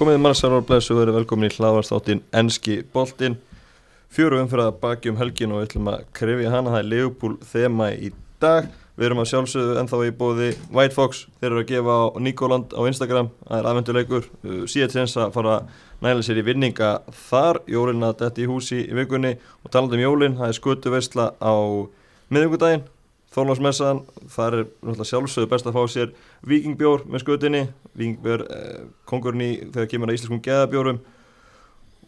[0.00, 0.32] Komiði
[0.64, 3.34] blessu og verið velkomin í hlaðvarsþáttin Enski boltinn.
[4.08, 6.70] Fjöru umfyrða baki um helgin og við ætlum að krefja hana.
[6.72, 8.08] Það er Leopold þema í
[8.40, 8.70] dag.
[8.96, 11.20] Við erum að sjálfsögðu ennþá í bóði White Fox.
[11.42, 13.28] Þeir eru að gefa á Nikoland á Instagram.
[13.44, 14.30] Það er aðvenduleikur
[14.72, 16.90] Síðan tjens að fara að næla sér í vinninga
[17.26, 17.60] þar.
[17.68, 21.28] Jólin að detti í húsi í vikunni Og talandi um jólin, það er skutu veistla
[21.44, 21.52] á
[22.32, 22.88] miðugudaginn
[23.30, 26.12] Þorlásmessan, það er náttúrulega sjálfsögðu best að fá sér
[26.50, 27.62] vikingbjór með skutinni,
[27.94, 30.98] vikingbjór eh, kongurinn í þegar kemur að íslenskum geðabjórum.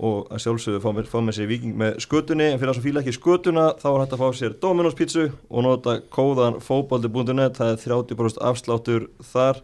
[0.02, 3.02] Og að sjálfsögðu fá, fá með sér viking með skutinni en fyrir það sem fýla
[3.04, 7.74] ekki skutuna þá er hægt að fá sér Dominos pítsu og nota kóðan fóbaldi.net, það
[7.76, 9.62] er 30% afsláttur þar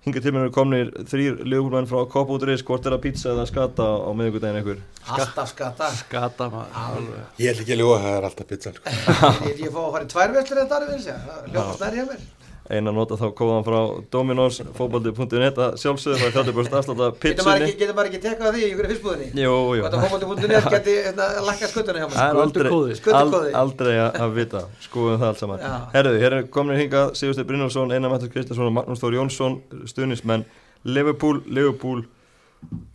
[0.00, 3.84] Hinga til mér eru komnir þrýr lögurmenn frá Koppúturis, hvort er að pizza eða skata
[3.84, 4.78] á miðugudaginn ykkur?
[5.12, 8.94] Alltaf skata Skata maður Ég ætla ekki að ljúa, það er alltaf pizzan sko.
[9.50, 11.18] Ég er fá að fara í tvær vestur þetta aðri vilja
[11.50, 12.24] Hljópa snær hjá mér
[12.70, 13.78] Einar nota þá kóðan frá
[14.14, 18.54] Dominos, fóbaldi.net að sjálfsögðu, það er 30% afslátt maður pizzunni ekki, getur maður ekki tekað
[18.54, 19.82] því í ykkur fyrstbúðinni Jú, jú.
[19.86, 25.18] Þetta hófaldi.net geti hérna, lakka skuttuna hjá Það er mér aldrei, að, að vita, skoðum
[25.18, 25.66] það allt saman.
[25.96, 29.58] Herðu, hér er komin hingað Sigursteinn Brynjálfsson, Einar Mættur Kristjánsson og Magnús Þór Jónsson
[29.90, 30.46] stuðnismenn
[30.86, 32.06] Liverpool, Liverpool.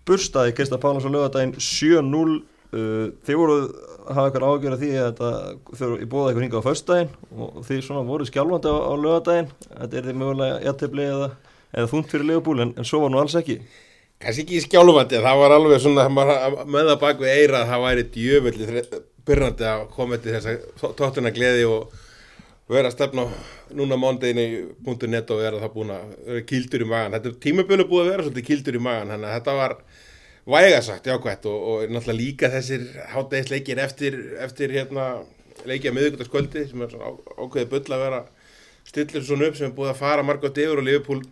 [0.06, 2.42] Burstaði Krista Pálas á lögadaginn 7-0 uh,
[2.74, 3.66] þið voru að
[4.06, 7.58] hafa eitthvað ágjör að því að þetta eru í bóða eitthvað hingað á föstudaginn og
[7.68, 11.30] þið svona voru skjálfandi á, á lögadaginn þetta er þið mögulega jættefli eða,
[11.74, 13.60] eða þungt fyrir Liverpool en, en svo var nú alls ekki
[14.16, 18.06] Kannski ekki skjálfandi, það var alveg svona með það bak við eira að það væri
[18.14, 18.84] djöfelli
[19.28, 21.92] byrrandi að koma til þess að tóttuna gleði og
[22.72, 23.26] vera að stefna
[23.78, 27.18] núna mondeginu.net og vera það búin að kildur í magan.
[27.18, 29.76] Þetta tímabölu búið að vera svolítið kildur í magan, þannig að þetta var
[30.46, 35.26] vægasagt jákvæmt og, og náttúrulega líka þessir hátæðisleikir eftir, eftir hérna,
[35.66, 38.24] leikja miðugutaskvöldi sem er ákveðið bull að vera
[38.86, 41.24] stillir svona upp sem er búið að fara margótt yfir og Liverpool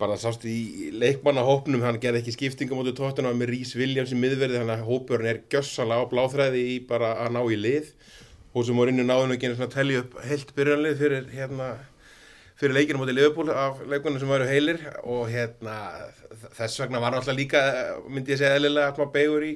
[0.00, 4.60] bara sást í leikmannahópnum hann gerði ekki skiptinga mútið tóttina með Rhys Williams í miðverði
[4.60, 7.92] þannig að hópurinn er gjössalega á bláþræði í bara að ná í lið.
[8.56, 11.30] Og sem voru inn í náðun og genið svona að telja upp heilt byrjanlið fyrir
[11.32, 11.70] hérna
[12.56, 15.76] fyrir leikinu mútið Liverpool af leikunum sem varu heilir og hérna
[16.56, 17.62] þess vegna var náttúrulega líka
[18.08, 19.52] myndi ég segja eðlilega að maður begur í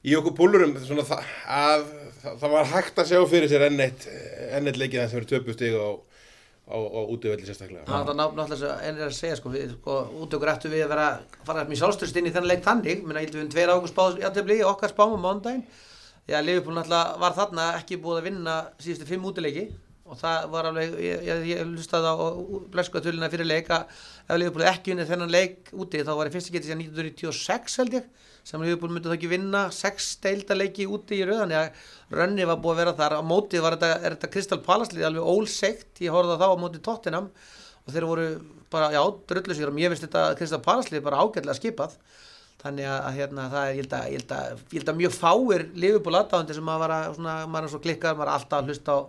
[0.00, 1.82] í okkur púlurum svona það, að
[2.22, 4.06] það, var hægt að sjá fyrir sér enn eitt
[4.56, 5.90] enn eitt leikið það sem verið töpust ykkur á,
[6.70, 7.84] á, á útöfelli sérstaklega.
[7.88, 11.06] Það er náttúrulega einn er að segja sko, við, sko útökur ættu við að vera
[11.10, 13.04] að fara með sjálfstöðst inn í þennan leik þannig.
[13.04, 15.64] Minna ég held við um tveir águr spáð játtöfli í okkar spáum á mándaginn
[16.24, 19.68] því að Liverpool náttúrulega var þarna ekki búið að vinna síðustu fimm útileiki
[20.10, 22.14] og það var alveg, ég, ég, ég hlustaði á
[22.74, 23.92] bleskuðatöluna fyrir leik að
[24.26, 27.96] ef Liverpool ekki vinnið þennan leik úti þá var í fyrsta getið síðan 1996 held
[28.00, 28.08] ég
[28.46, 31.82] sem Liverpool myndi þá ekki vinna sex deildaleiki úti í rauðan að
[32.16, 33.16] rönni var búið að vera þar.
[33.20, 36.48] Á mótið var þetta, er þetta Crystal Palace lið alveg ólsegt ég horfði á þá
[36.48, 37.28] á mótið Tottenham
[37.84, 38.26] og þeir voru
[38.72, 41.96] bara, já, drullu sér og mér finnst þetta Crystal Palace lið bara ágætlega skipað.
[42.60, 44.98] Þannig að, að hérna, það er, ég held að, ég held að, ég held að
[44.98, 48.72] mjög fáir Liverpool aðdáðandi sem að, svona, maður er svo klikkar, maður er alltaf að
[48.72, 49.00] hlusta á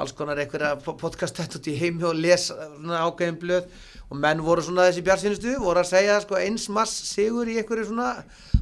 [0.00, 3.70] alls konar einhverja podcast þetta út í heimi og les svona ágæðin blöð.
[4.08, 7.90] Og menn voru svona þessi bjarsinustu voru að segja sko eins mass sigur í einhverju
[7.90, 8.12] svona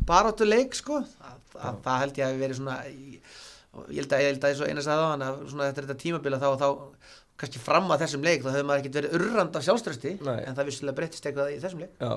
[0.09, 1.03] baráttu leik sko.
[1.03, 2.81] Að, að, það held ég að verið svona
[3.77, 5.69] og ég held að, ég held að eins og eina sagði á hann að svona
[5.69, 6.69] þetta er þetta tímabila þá, þá
[7.37, 10.69] kannski fram að þessum leik þá hefur maður ekkert verið urrand af sjálfströsti en það
[10.71, 11.93] vissulega breyttist eitthvað í þessum leik.
[12.01, 12.15] Já,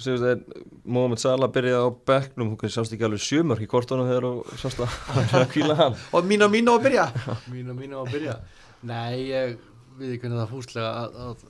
[0.00, 0.44] Sigursteinn,
[0.88, 4.80] Mohamed Salah byrjaði á bekknum, hún sást ekki alveg sjömörk í kortunum þegar þú sást
[4.80, 4.94] að
[5.34, 5.98] það kvíla hann.
[6.16, 7.06] Og mín og mín og að byrja.
[7.50, 8.38] Mín og mín á að byrja
[8.88, 9.56] Nei, ég
[10.00, 11.48] við ekki hvernig það fúslega að, að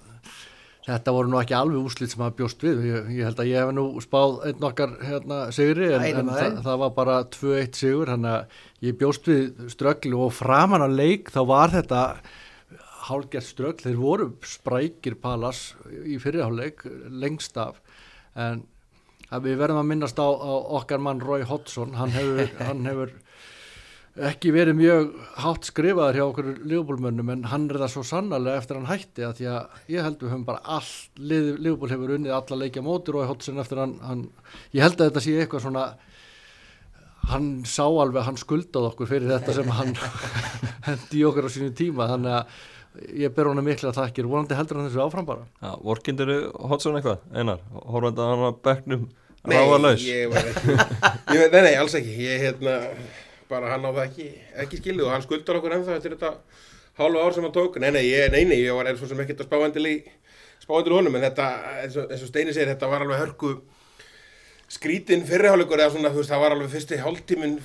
[0.90, 2.82] þetta voru nú ekki alveg úslit sem að bjóst við.
[2.88, 6.60] Ég, ég held að ég hef nú spáð einn okkar hérna, sigri en, en það,
[6.66, 11.30] það var bara 2-1 sigur þannig að ég bjóst við strögglu og framan á leik
[11.34, 12.04] þá var þetta
[13.10, 15.70] hálgert ströggl, þeir voru sprækir palas
[16.04, 17.80] í fyrirháleik lengst af
[18.38, 18.62] en
[19.44, 23.14] við verðum að minnast á, á okkar mann Roy Hodgson, hann hefur, hann hefur
[24.18, 28.78] ekki verið mjög hátt skrifaður hjá okkur lífbólmönnum en hann er það svo sannarlega eftir
[28.80, 30.90] hann hætti að því að ég held við höfum bara all
[31.62, 34.24] lífból hefur unnið alla leikja mótur og Hodgson eftir hann, hann
[34.74, 35.86] ég held að þetta sé eitthvað svona
[37.30, 39.94] hann sá alveg að hann skuldaði okkur fyrir þetta sem hann
[40.88, 42.60] hendi okkur á sínu tíma þannig að
[43.14, 44.26] ég ber honum mikla þakkir.
[44.26, 45.44] Vonandi heldur hann þessu áfram bara.
[45.62, 49.04] Já, vorkindur Hotsson eitthvað, einar, horfandi að hann að
[49.48, 50.74] ráðalaus ég var ekki
[51.36, 52.12] ég, Nei, nei, alls ekki.
[52.26, 52.74] Ég, hérna,
[53.50, 54.28] bara hann á það ekki,
[54.64, 56.32] ekki skilið og hann skuldar okkur ennþá eftir þetta
[57.00, 57.76] hálfa ár sem hann tók.
[57.82, 59.94] Nei, nei, ég, nei, nei, ég var eins og sem ekkert að spáendil í
[60.62, 61.50] spáendil honum, en þetta,
[61.82, 63.54] eins og, eins og Steini segir, þetta var alveg hörku
[64.70, 67.56] skrítin fyrirháleikur eða svona, þú veist, það var alveg fyrsti hálftíminn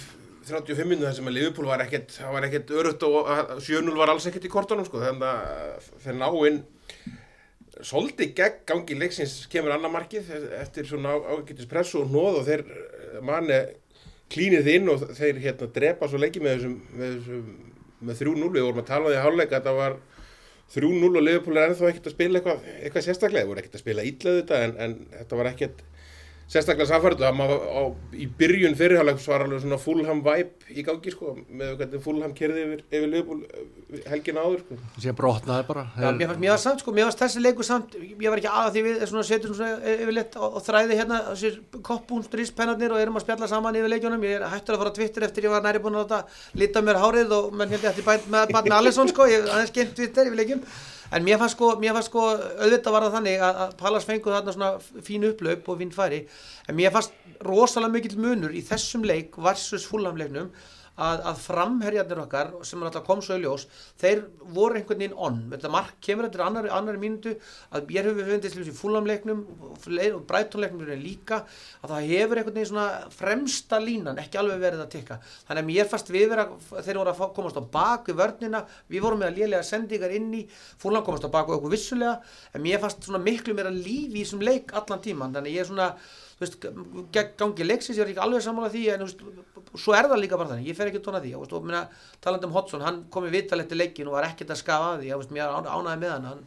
[0.45, 3.95] 35 minnum þar sem að Liverpool var ekkert, það var ekkert örutt og að 7-0
[3.97, 6.59] var alls ekkert í kortunum, sko, þannig að þeir ná inn
[7.83, 10.29] svolítið gegn gangi leiksins kemur annar markið
[10.61, 12.63] eftir svona ágætis pressu og hnóð og þeir
[13.25, 13.59] manni
[14.33, 17.17] klínið inn og þeir hérna drepa svo leikið með þessum með,
[18.05, 19.97] með 3-0 við vorum að tala á því háluleika að það var
[20.75, 23.83] 3-0 og Liverpool er ennþá ekkert að spila eitthvað, eitthvað sérstaklega, þeir voru ekkert að
[23.83, 25.83] spila ítlaðu þetta en, en þetta var ekkert
[26.45, 27.81] sérstaklega samfærið og maður á,
[28.21, 32.65] í byrjun fyrirhálegs var alveg svona fullham vibe í gangi sko, með hvernig fullham kerði
[32.67, 34.77] yfir, yfir Liverpool eh, helgin áður sko.
[34.99, 35.85] Síðan brotnaði bara.
[35.97, 38.53] Já, mér fannst, mér fannst samt, sko, mér fannst þessi leikur samt, ég var ekki
[38.53, 41.59] að því við svona setjum svona yfirleitt og, og þræði hérna þessir
[41.89, 45.25] koppbúnstríspennarnir og erum að spjalla saman yfir leikjónum, ég er hættur að fara á Twitter
[45.25, 46.19] eftir ég var næri búin að
[46.61, 49.73] lita mér hárið og menn hérna Barni Allesson sko, ég aðeins
[51.11, 54.55] en mér fannst sko, fannst sko auðvitað var það þannig að, að Pallas fenguð þarna
[54.55, 56.21] svona fín upplaup og fín færi.
[56.69, 57.13] En mér fannst
[57.45, 60.49] rosalega mikill munur í þessum leik versus fúlamleiknum
[60.95, 63.65] að, að framherjarnir okkar sem er alltaf kom svo í ljós
[64.01, 64.23] þeir
[64.55, 67.35] voru einhvern veginn onn þetta mark kemur eftir annari, annari mínútu
[67.75, 69.43] að ég hefur fundist í fúlamleiknum
[69.75, 71.41] og brættónleiknum líka
[71.81, 75.19] að það hefur einhvern veginn svona fremsta línan ekki alveg verið að tikka.
[75.47, 79.05] Þannig að mér fast við vera þeir voru að komast á bak við vörnina við
[79.05, 80.45] vorum með að lélega sendingar inn í
[80.81, 82.19] fúlam komast á bak við okkur vissulega
[82.53, 85.69] en mér fast svona miklu meira lífi í þessum leik allan tíman þannig ég er
[85.71, 85.89] svona
[86.41, 86.59] veist,
[87.39, 89.23] gangi leiksins, ég er ekki alveg sammála því en veist,
[89.79, 91.85] svo er það líka bara þannig ég fer ekki tóna því, veist, og minna,
[92.23, 95.03] talandi um Hodson hann kom í viðtal eftir leikin og var ekkert að skafa að
[95.03, 96.41] því, ég, mér ánaði með hann hann,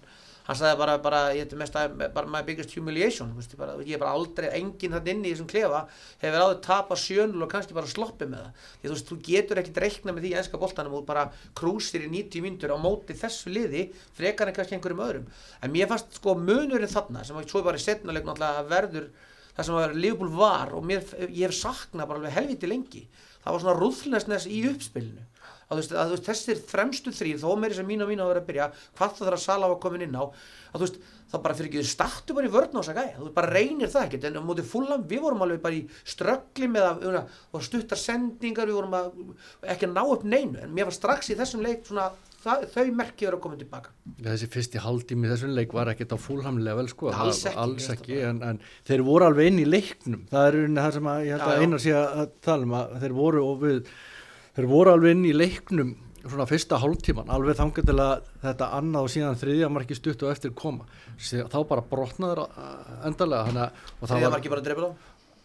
[0.48, 4.02] hann sagði bara, bara ég er mest að bara my biggest humiliation, bara, ég er
[4.02, 5.80] bara aldrei enginn þann inni í þessum klefa
[6.20, 9.80] hefur áður tapað sjönnul og kannski bara sloppið með það, því þú þú getur ekkit
[9.84, 11.26] reikna með því í enska boltanum og bara
[11.56, 15.28] krúsir í 90 myndur á móti þessu liði frekar en kannski einhverjum öðrum.
[15.60, 19.10] En mér fannst sko munurinn þarna sem svo bara í setnuleik náttúrulega verður
[19.58, 23.02] það sem að Liverpool var og mér, ég hef saknað bara alveg helviti lengi.
[23.42, 25.24] Það var svona rúðlnesnes í uppspilinu.
[25.68, 28.30] Að, veist, að veist, þessir fremstu þrýr þó meiri sem mín og mín á að
[28.30, 31.00] vera að byrja hvað það þarf að Sala var komin inn á að þú veist,
[31.28, 33.50] það bara fyrir ekki, þau startu bara í vörn á þess að gæja, þú bara
[33.52, 34.24] reynir það ekkert.
[34.30, 35.82] En á móti fullam, við vorum alveg bara í
[36.14, 37.20] ströggli með að,
[37.52, 39.10] að stuttar sendingar við vorum að,
[39.74, 40.62] ekki að ná upp neinu.
[40.62, 42.08] En mér var strax í þessum leik svona
[42.42, 43.94] það, þau merkið eru að koma tilbaka.
[44.16, 47.88] Ja, Þessi fyrsti haldími þessum leik var ekkert á fullham level sko, alls ekki, alls
[47.94, 50.26] ekki en, en þeir voru alveg inn í leiknum.
[50.32, 53.16] Það er það sem að, ég held að einar sé að tala um að þeir
[53.18, 53.80] voru og við
[54.58, 55.96] þeir voru alveg inn í leiknum
[56.28, 60.84] svona fyrsta hálftíman, alveg að þetta annað og síðan þriðja marki stutt og eftir koma,
[61.16, 62.42] þá bara brotnaður
[63.06, 63.70] endarlega
[64.02, 64.90] þriðja marki bara dreifur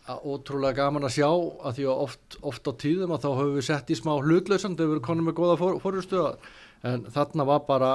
[0.04, 3.56] á ótrúlega gaman að sjá að því að oft, oft á tíðum að þá höfum
[3.56, 6.34] við sett í smá hlutlausan þau verið konum með goða for, fórhustuða
[6.84, 7.94] en þarna var bara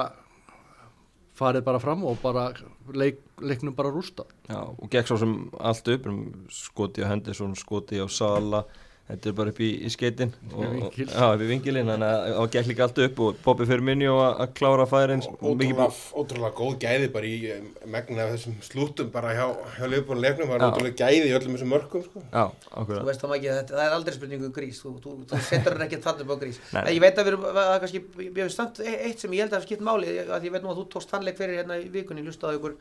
[1.39, 2.49] farið bara fram og bara
[2.93, 6.21] leik, leiknum bara rústa Já, og gekk svo sem allt upp um
[6.51, 8.65] skoti á Henderson, skoti á Sala
[9.09, 12.67] Þetta er bara upp í, í skeitin og, upp í vingilin þannig að það gekk
[12.69, 15.23] líka allt upp og Bobby Firmino að klára færin.
[15.39, 17.55] Ótrúlega, ótrúlega góð gæði bara í
[17.89, 19.47] megna af þessum slútum bara hjá,
[19.79, 22.23] hjá lögbúinu leiknum, það er ótrúlega gæði í öllum þessum mörgum sko.
[22.29, 24.85] Já, okkur Þú veist þá ekki, það er aldrei spurningu um grís.
[24.85, 26.63] Þú, þú, þú setur hann ekki þannig upp á grís.
[26.77, 26.81] Nei.
[26.93, 29.65] Ég veit að við erum, að kannski, ég hef stand eitt sem ég held að
[29.65, 32.61] skipt máli, að ég veit nú að þú tókst þannleik fyrir hérna í vikunni, lustaðu
[32.61, 32.77] ykkur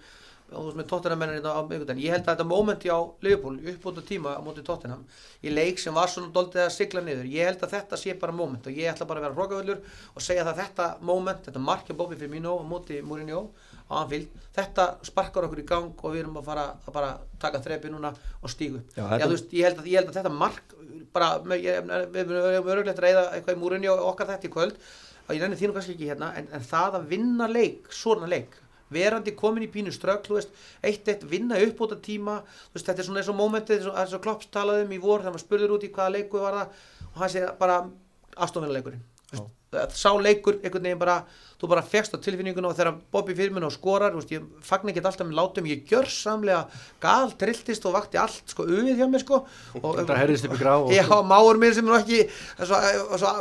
[0.49, 4.05] og þú veist með Tottenham-mennin á miðgutan ég held að þetta mómenti á Liverpool uppbúndu
[4.09, 5.03] tíma á móti Tottenham
[5.45, 7.27] í leik sem var svona doldið að sigla niður.
[7.29, 9.83] Ég held að þetta sé bara móment og ég ætla bara að vera hrókavöllur
[10.15, 13.43] og segja að þetta móment þetta markja Bobby Firmino á móti Mourinho
[13.89, 17.61] á Anfield, þetta sparkar okkur í gang og við erum að fara að bara taka
[17.65, 18.97] þrepi núna og stígu upp.
[18.97, 20.75] Já, Já, veist, ég, held að, ég held að þetta mark
[21.13, 24.81] bara, ég, við erum öruglega að reyða eitthvað í Mourinho okkar þetta í kvöld.
[25.29, 28.57] Og ég nefnir þínu kannski ekki hérna en, en það að vinna leik, svona leik
[28.95, 32.39] verandi komin í pínu strögl eitt eitt vinna upp út af tíma
[32.73, 35.45] veist, þetta er svona eins og mómentið eins og Klopps talaðum í vor þegar maður
[35.45, 37.79] spurður út í hvaða leiku var það og hann segja bara
[38.37, 39.05] afstofnuleikurinn
[39.93, 41.23] sá leikur einhvern veginn bara
[41.59, 45.03] þú bara fegst á tilfinninguna og þegar Bobby Firmin og skorar veist, ég fagn ekki
[45.03, 46.61] alltaf með látum ég gjör samlega
[47.03, 49.41] gal, trilltist og vakti allt sko auðið hjá mig sko.
[49.83, 52.21] Og það herðist í grá já, máur mér sem er ekki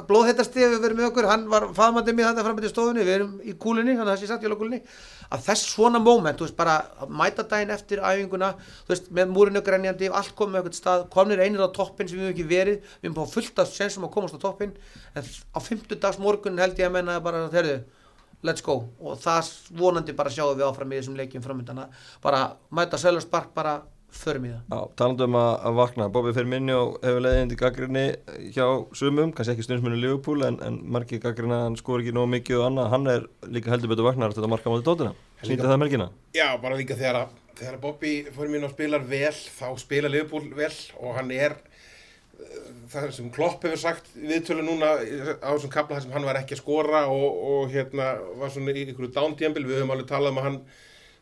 [0.10, 3.20] blóðhettasti við verum með okkur, hann var faðmandið mér þannig að fram til stofunni, við
[3.20, 4.82] erum í kúlunni þannig að sé satt í kúlunni
[5.28, 6.76] að þess svona móment, þú veist, bara
[7.12, 8.54] mæta daginn eftir æfinguna,
[8.88, 12.16] þú veist, með múrinu grænjandi, allt komið með eitthvað stað, komnir einir á toppin sem
[12.16, 14.72] við hefum ekki verið, við hefum búin fullt af sensum að komast á toppin,
[15.12, 17.78] en á fymtudags morgun held ég að menna bara, þeirðu,
[18.48, 21.88] let's go, og það vonandi bara sjáum við áfram í þessum leikjum framöndana,
[22.24, 23.80] bara mæta Sölvarspark bara
[24.18, 24.62] förum í það.
[24.72, 28.06] Já, talandum að, að vakna, Bobby Firmino hefur leiðið indi gaggrinni
[28.56, 32.62] hjá sumum, kannski ekki stundismennu Liverpool en, en margir gaggrina, hann skor ekki nóg mikið
[32.62, 36.10] og annað, hann er líka heldur betur vaknar þetta marka mátið dótina, sýndi það melkina?
[36.38, 37.28] Já, bara líka þegar,
[37.60, 41.58] þegar Bobby Firmino spilar vel, þá spila Liverpool vel og hann er
[42.92, 44.96] það sem Klopp hefur sagt viðtölu núna
[45.44, 48.76] á þessum kapla þar sem hann var ekki að skora og, og hérna var svona
[48.76, 50.60] í ykkur dándjembil, við höfum alveg talað um að hann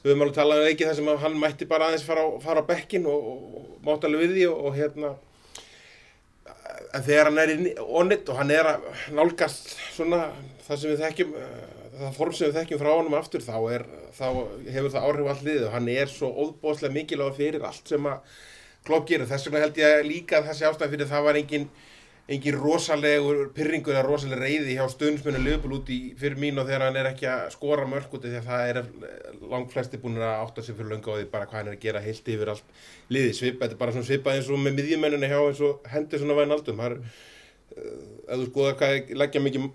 [0.05, 2.65] við höfum alveg talað um leiki þar sem hann mætti bara aðeins fara á, fara
[2.65, 5.15] á bekkin og, og, og mátt alveg við því og, hérna
[6.95, 10.27] en þegar hann er í onnit og hann er að nálgast svona
[10.65, 11.55] það sem við þekkjum eh,
[11.99, 14.27] það form sem við þekkjum frá honum aftur þá, er, þá
[14.75, 18.37] hefur það áhrif liðið og hann er svo óðbóðslega mikilvæg fyrir allt sem að
[18.85, 21.67] Klopp gerir þess vegna held ég líka að þessi ástæð fyrir það var engin,
[22.35, 26.87] engin rosalegur pyrringur eða rosaleg reyði hjá stöðnismennu Liverpool út í fyrir mín og þegar
[26.87, 28.81] hann er ekki að skora mörg út því að það er
[29.53, 31.85] langt flesti búin að átta sig fyrir löngu á því bara hvað hann er að
[31.85, 32.75] gera heilt yfir allt
[33.13, 36.21] liði svip, þetta er bara svona svipað eins og með miðjumenninu hjá eins og hendur
[36.21, 37.01] svona væn aldum það er
[37.75, 39.65] ef þú skoðar hvað leggja mikið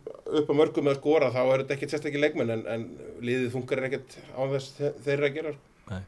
[0.40, 2.86] upp á mörgum með að skora þá er þetta ekkert sérstaklega leikmenn en, en
[3.24, 5.52] liðið funkar ekkert á þess þeirra að gera
[5.90, 6.02] Nei.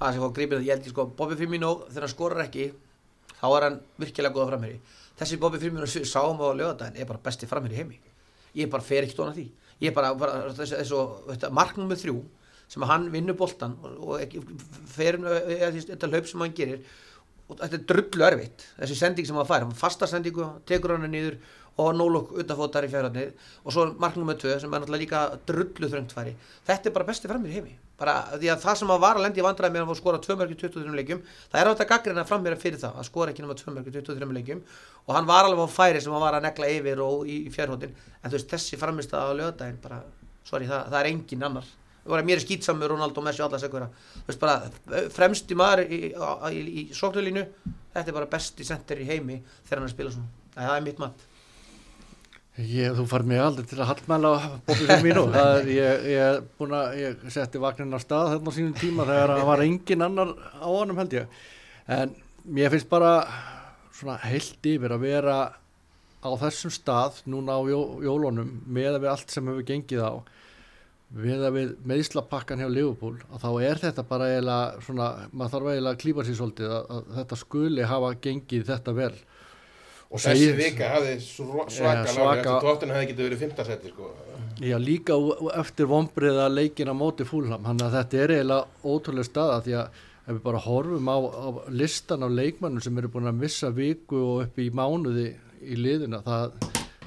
[0.00, 2.70] Það sem fór grípið ég held ég sko Bobby Firmino þegar hann skorar ekki
[3.40, 4.80] þá er hann virkilega góða framherri
[5.20, 8.00] þessi Bobby Firmino sem við sáum á lögadaginn er bara besti framherri heimi.
[8.56, 9.46] Ég bara fer ekki tóna því.
[9.84, 12.16] Ég bara, bara þessi, þessi marknum með þrjú
[12.70, 14.20] sem hann vinnur boltan og,
[14.94, 16.84] því þetta hlaup sem hann gerir
[17.50, 18.66] og þetta er drullu erfitt.
[18.78, 21.40] Þessi sending sem hann fær, hann fasta sendingu tekur hann niður
[21.80, 23.26] og nólokk utanfótar í fjárhaldni
[23.64, 26.36] og svo marknum með tvö sem er náttúrulega líka drullu þröngt færi.
[26.68, 29.42] Þetta er bara besti framherri heimi bara því að það sem að var að lendi
[29.42, 31.20] í vandræði með að skora 2 mörg í 23 leikjum
[31.52, 33.94] það er átt að gaggrina framherra fyrir það að skora ekki náma 2 mörg í
[33.96, 34.62] 23 leikjum.
[35.04, 37.52] Og hann var alveg á færi sem hann var að negla yfir og í, í
[37.52, 40.00] fjárhaldin en þú veist þessi framist að lögadaginn bara,
[40.48, 41.70] sorry, það, það er engin annar.
[42.10, 45.98] Mér er skýtsamur Ronaldo, Messi og alla segura þú veist bara fremst í maður í,
[46.10, 47.44] í, í, sóknulínu
[47.92, 50.32] þetta er bara besti sender í heimi þegar hann er að spila svona.
[50.56, 51.26] Það er mitt mat
[52.60, 54.30] Ég, þú far mig aldrei til að hallmæla
[54.66, 55.22] bófið fyrir mínu
[55.72, 59.62] ég, ég, búna, ég setti vagnin á stað þarna á sínum tíma þegar það var
[59.64, 61.38] engin annar á honum held ég.
[61.88, 62.12] En
[62.44, 63.14] mér finnst bara
[63.96, 65.38] svona heilt yfir að vera
[66.20, 70.12] á þessum stað núna á jó, jólunum með að við allt sem hefur gengið á
[71.10, 75.70] við að við meðslapakkan hjá Liverpool að þá er þetta bara eiginlega svona, maður þarf
[75.72, 79.14] eiginlega að klípa sér svolítið að, að þetta skuli hafa gengið þetta vel
[80.10, 84.10] og þessi vika hafði svaka ja, lág tóttinu hefði getið verið 15 seti sko.
[84.60, 85.16] Já líka
[85.56, 90.00] eftir vonbriða leikin á móti fúlham þannig að þetta er eiginlega ótrúlega staða því að
[90.20, 91.48] ef við bara horfum á, á
[91.82, 95.28] listan af leikmannum sem eru búin að missa viku og upp í mánuði
[95.60, 96.58] í liðina það,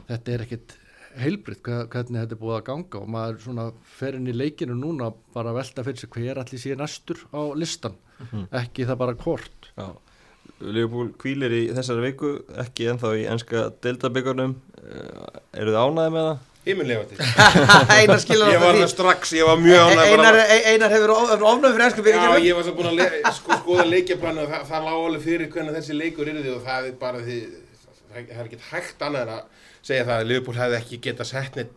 [0.07, 0.77] þetta er ekkit
[1.19, 3.03] heilbritt hvernig þetta er búið að ganga.
[3.03, 3.67] Og maður svona
[3.99, 7.99] fer inn í leikinu núna bara velta fyrir sig hver allir sé næstur á listan
[7.99, 8.47] mm -hmm.
[8.63, 9.91] ekki það bara kort Já
[10.63, 16.49] Leopold kvílir í þessari viku ekki ennþá í ennska deltabyggarnum eru þið ánaði með það?
[16.63, 17.17] Híminlefandi
[17.97, 20.37] Einar skilur Ég var það strax, ég var mjög ánæg Einar,
[20.71, 23.85] Einar hefur ofnöð fyrir ennsku byggjum Já, ég var svo búin að le sko, skoða
[23.89, 26.95] leikjaplannu og það, það lág alveg fyrir hvernig þessi leikur er því og það er
[27.01, 27.39] bara því
[28.13, 31.59] það er ekki hægt annað en að segja það að Leopold hefði ekki getað sett
[31.59, 31.75] neitt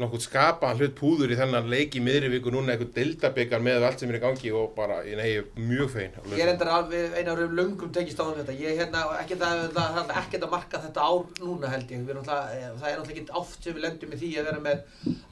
[0.00, 4.10] nokkuð skapa hlut púður í þennan leiki miðri viku núna eitthvað deltabyggar með allt sem
[4.12, 7.54] er í gangi og bara, ég nefnir mjög fein Ég er endar alveg einar um
[7.58, 8.56] lungum tekist á þetta.
[8.56, 12.04] Ég er hérna, ekki það, það er ekkert að marka þetta ár núna held ég.
[12.08, 14.84] Það er náttúrulega ekki oft sem við lendum í því að vera með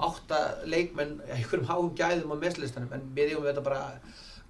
[0.09, 3.83] átta leikmenn einhverjum háum gæðum á meslistanum en við eigum þetta bara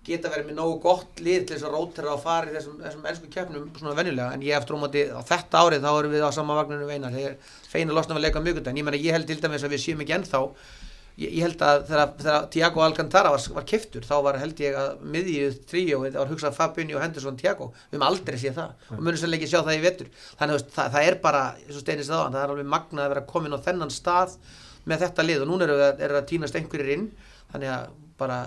[0.09, 3.07] geta verið með nógu gott lið til þess að rótera og fara í þessum, þessum
[3.12, 6.27] ennsku keppnum svona venjulega en ég eftir um átti á þetta árið þá erum við
[6.27, 7.38] á sama vagninu veinar þegar
[7.69, 10.05] feina losna við leika mjög en ég, meni, ég held til dæmis að við séum
[10.05, 10.45] ekki ennþá
[11.19, 14.79] ég, ég held að þegar, þegar Tiago Alcantara var, var kiftur þá var held ég
[14.79, 18.61] að miðjíð tríu og það var hugsað Fabinho og Henderson Tiago við höfum aldrei séð
[18.61, 18.87] það.
[18.95, 21.43] Og munum sannlega ekki sjá það í vettur þannig að það, það er bara,
[21.75, 24.38] það það er alveg magnað að vera komin á þennan stað
[24.88, 25.45] með þetta lið.
[25.45, 27.09] Og núna eru það að týnast einhverjir inn.
[27.53, 28.38] Þannig að bara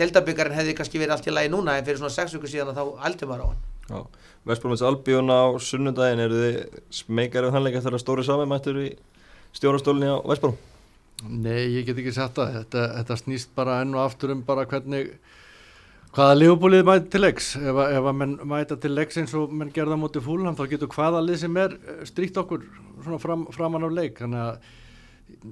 [0.00, 2.84] Deltabyggarinn hefði kannski verið allt í lagi núna en fyrir svona 6 vikur síðan þá
[3.06, 3.68] aldrei var á hann.
[4.46, 6.58] Vestbrómins Albjón á sunnundagin eru þið
[7.00, 8.90] smekar um hannleika þegar stóri samanmættur í
[9.56, 10.56] stjórastólinni á Vestbróm?
[11.28, 12.54] Nei, ég get ekki sagt það.
[12.60, 15.10] Þetta, þetta snýst bara enn og aftur um bara hvernig
[16.16, 17.50] hvaða liðbúlið mæti til leiks.
[17.60, 20.92] Ef, ef að menn mæta til leiks eins og menn gerða mútið fúlham þá getur
[20.94, 21.76] hvaða lið sem er
[22.08, 22.64] stríkt okkur
[23.20, 24.22] fram, framan af leik.
[24.22, 24.70] Þannig að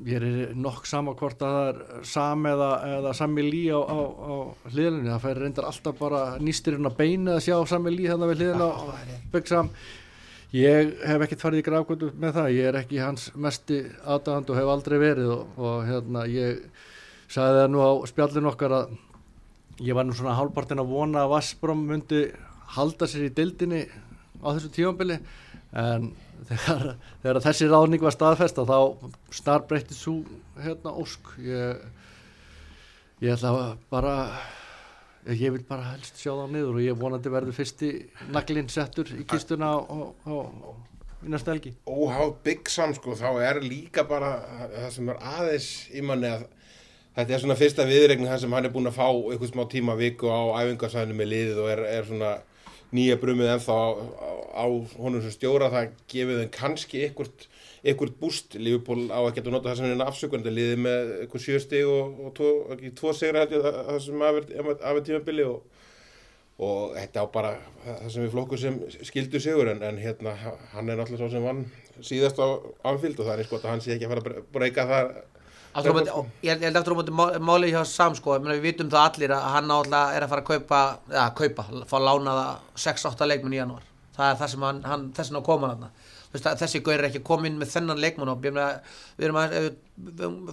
[0.09, 3.99] ég er nokk sama hvort að það er sam eða, eða sami lí á, á,
[3.99, 4.35] á
[4.73, 8.43] hliðinni, það fær reyndar alltaf bara nýstirinn að beina að sjá sami lí þannig við
[8.43, 8.77] hliðina á
[9.33, 9.73] byggsam
[10.57, 14.61] ég hef ekkert farið í grákvöldu með það, ég er ekki hans mesti aðdæðand og
[14.61, 16.63] hef aldrei verið og, og hérna ég
[17.29, 18.95] sagði það nú á spjallin okkar að
[19.85, 22.25] ég var nú svona hálfpartin að vona að Vassbrom myndi
[22.75, 23.85] halda sér í dildinni
[24.41, 25.19] á þessu tífambili
[25.77, 26.11] en
[26.51, 26.85] þegar,
[27.23, 28.79] þegar þessi ráðning var staðfest þá
[29.41, 30.21] snar breytti svo
[30.63, 31.33] hérna ósk.
[31.43, 31.83] Ég,
[33.25, 34.17] ég ætla bara
[35.29, 37.91] ég vil bara helst sjá það niður og ég vonandi verður fyrsti
[38.33, 39.75] naglinn settur í kistuna
[41.19, 41.75] í næsta helgi.
[41.91, 44.37] Óháð byggsan sko þá er líka bara
[44.77, 46.47] það sem er aðeins í manni að
[47.19, 49.99] þetta er svona fyrsta viðregning þar sem hann er búin að fá eitthvað smá tíma
[49.99, 52.33] viku á æfingarsæðinu með liðið og er, er svona
[52.95, 54.31] nýja brumið ennþá á, á,
[54.65, 54.67] á
[54.99, 57.49] honum sem stjóra það gefið þeim kannski eitthvað
[57.85, 61.83] eitthvað búst, Liverpool á að geta nota það sem er afsökund, liðið með eitthvað sjösti
[61.87, 62.51] og, og tvo,
[62.99, 65.61] tvo sigra það sem af er tímabili og,
[66.59, 67.53] og þetta á bara
[67.85, 70.35] það sem við flokkum sem skildu sigur en, en hérna
[70.75, 71.65] hann er náttúrulega svo sem vann
[72.03, 72.47] síðast á
[72.91, 75.13] anfield og það er gott að hann sé ekki að fara að breyka það
[75.79, 79.35] Á ég held aftur á móti má- málið hjá Sam sko, við vitum það allir
[79.37, 80.81] að hann náttúrulega er að fara að kaupa,
[81.13, 83.85] ja, kaupa, fá lánaða 6-8 leikmenn í janúar.
[84.17, 85.91] Það er það sem hann, hann þess vegna koma hann.
[86.35, 88.59] Þessi gaur er ekki komin með þennan leikmann og við
[89.25, 89.55] erum að,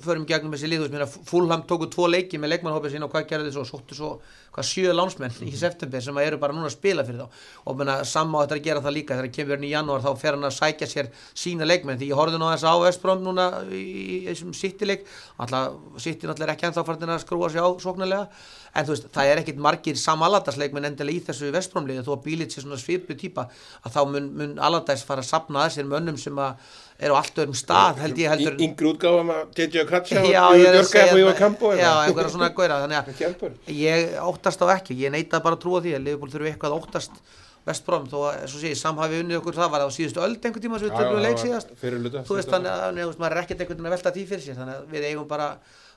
[0.01, 0.95] förum gegnum þessi lið,
[1.27, 4.09] Fúlham tóku tvo leiki með leikmannhópið sín og hvað gerði þið svo, sóttu svo
[4.55, 7.41] hvað sjö lánsmenn í september sem að eru bara núna að spila fyrir þá.
[7.67, 10.21] Og menna, saman á þetta að gera það líka þegar kemur hann í janúar þá
[10.21, 11.99] fer hann að sækja sér sína leikmenn.
[11.99, 15.03] Því ég horfði nú þess á Vestbróm núna í þessum sittileik
[15.35, 18.29] alltaf sitti náttúrulega ekki ennþá farin að skrúa sig á sóknarlega.
[18.75, 22.55] En þú veist það er ekkit margir samaladarsleikmenn endilega í þessu Vestbrómliði þó að bílit
[22.55, 23.49] sé svona svipu típa
[23.83, 26.57] að þá mun, mun Allardyce fara að sapna að sér mönnum sem að
[26.99, 30.61] eru á allt öðrum stað held ég heldur yngri útgáfa með JJ Kratcha Já, og
[30.63, 31.39] er að segja og það.
[31.41, 35.65] Kampo Já, einhverja svona góðra þannig að ég óttast á ekki, ég neita bara að
[35.65, 37.19] trúa því að Liverpool þurfi eitthvað að óttast
[37.65, 40.65] Vestbrom þó að, svo sé ég, samhafi unnið okkur það var á síðustu öld einhvern
[40.65, 41.71] tíma sem við tökum leik síðast
[42.27, 44.75] þú veist þannig að maður er ekkert einhvern veginn að velta því fyrir sér þannig
[44.75, 45.47] að við eigum bara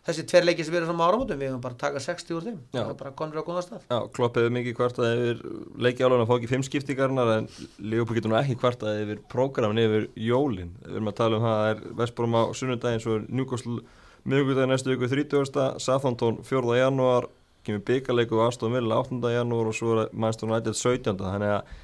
[0.09, 2.37] þessi tver leiki sem við erum fram á áramótum við eigum bara að taka 60
[2.39, 2.79] úr þeim Já.
[2.79, 5.43] það er bara konur á góða stað Já, Klopp hefur mikið kvartað yfir
[5.85, 7.49] leikjálun að fá ekki fimm skiptingarnar en
[7.83, 11.59] Leopold getur nú ekki kvartað yfir prógramin yfir jólin við erum að tala um það,
[11.59, 13.83] það er Vestbrom á sunnudaginn svo er Newcastle
[14.29, 15.83] miðugudaginn næstu viku 30.
[15.83, 16.79] Southampton 4.
[16.81, 17.29] janúar
[17.69, 19.21] kemur byggarleiku á Aston Villa 8.
[19.35, 21.21] janúar og svo er Manchester United 17.
[21.21, 21.77] þannig að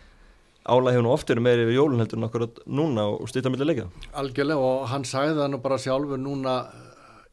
[0.64, 3.68] álæg hefur nú oft verið meiri yfir jólin heldur en okkur núna og stýta milli
[3.68, 6.56] leikja Algjörlega og hann sagði það nú bara sjálfur núna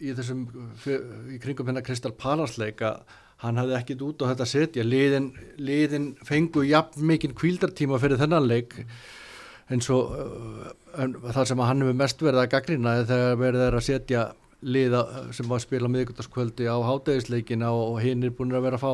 [0.01, 0.45] í þessum
[1.31, 3.01] í kringum hérna Kristal Palarsleik að
[3.41, 8.49] hann hafði ekkit út á þetta setja liðin, liðin fengu jafn mikinn kvíldartíma fyrir þennan
[8.49, 8.75] leik
[9.71, 13.65] eins og uh, en það sem hann hefur mest verið að gaggrina er þegar verið
[13.67, 14.25] er að setja
[14.61, 15.01] liða
[15.33, 18.91] sem var að spila miðgutaskvöldi á hátæðisleikina og hinn er búin að vera að fá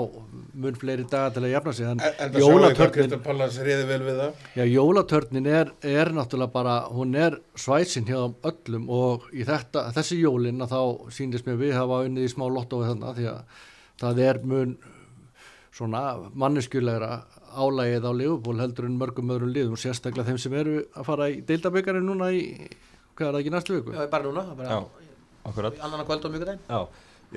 [0.64, 3.24] mun fleiri dagar til að jafna sig en en það sjáum við hvað jólatörnin Kristján
[3.26, 8.20] Pallas reyði vel við það Já, jólatörnin er, er náttúrulega bara, hún er svæsin hjá
[8.24, 12.46] öllum og í þetta, þessi jólin að þá sýndist mér við hafa unnið í smá
[12.48, 13.66] lottói þannig því að
[14.04, 14.78] það er mun
[15.78, 16.04] svona
[16.34, 17.12] manneskjulegra
[17.58, 21.28] álægið á Liverpool heldur en mörgum öðrum liðum og sérstaklega þeim sem eru að fara
[21.34, 22.42] í deildabökarinn núna í,
[23.18, 23.94] hvað er það ekki næstu viku?
[23.98, 24.80] Já, bara núna, bara
[25.48, 25.78] akkurat.
[25.84, 26.80] Annan að kvöld og mjög dæn Já,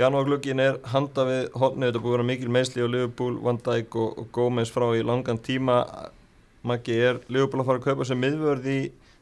[0.03, 3.61] janúarglöggin er handa við hotnið, þetta er búið að vera mikil meðsli á Liverpool, Van
[3.66, 5.83] Dijk og, og Gómez frá í langan tíma.
[6.66, 8.81] Maggi, er Liverpool að fara að kaupa sem miðvörð í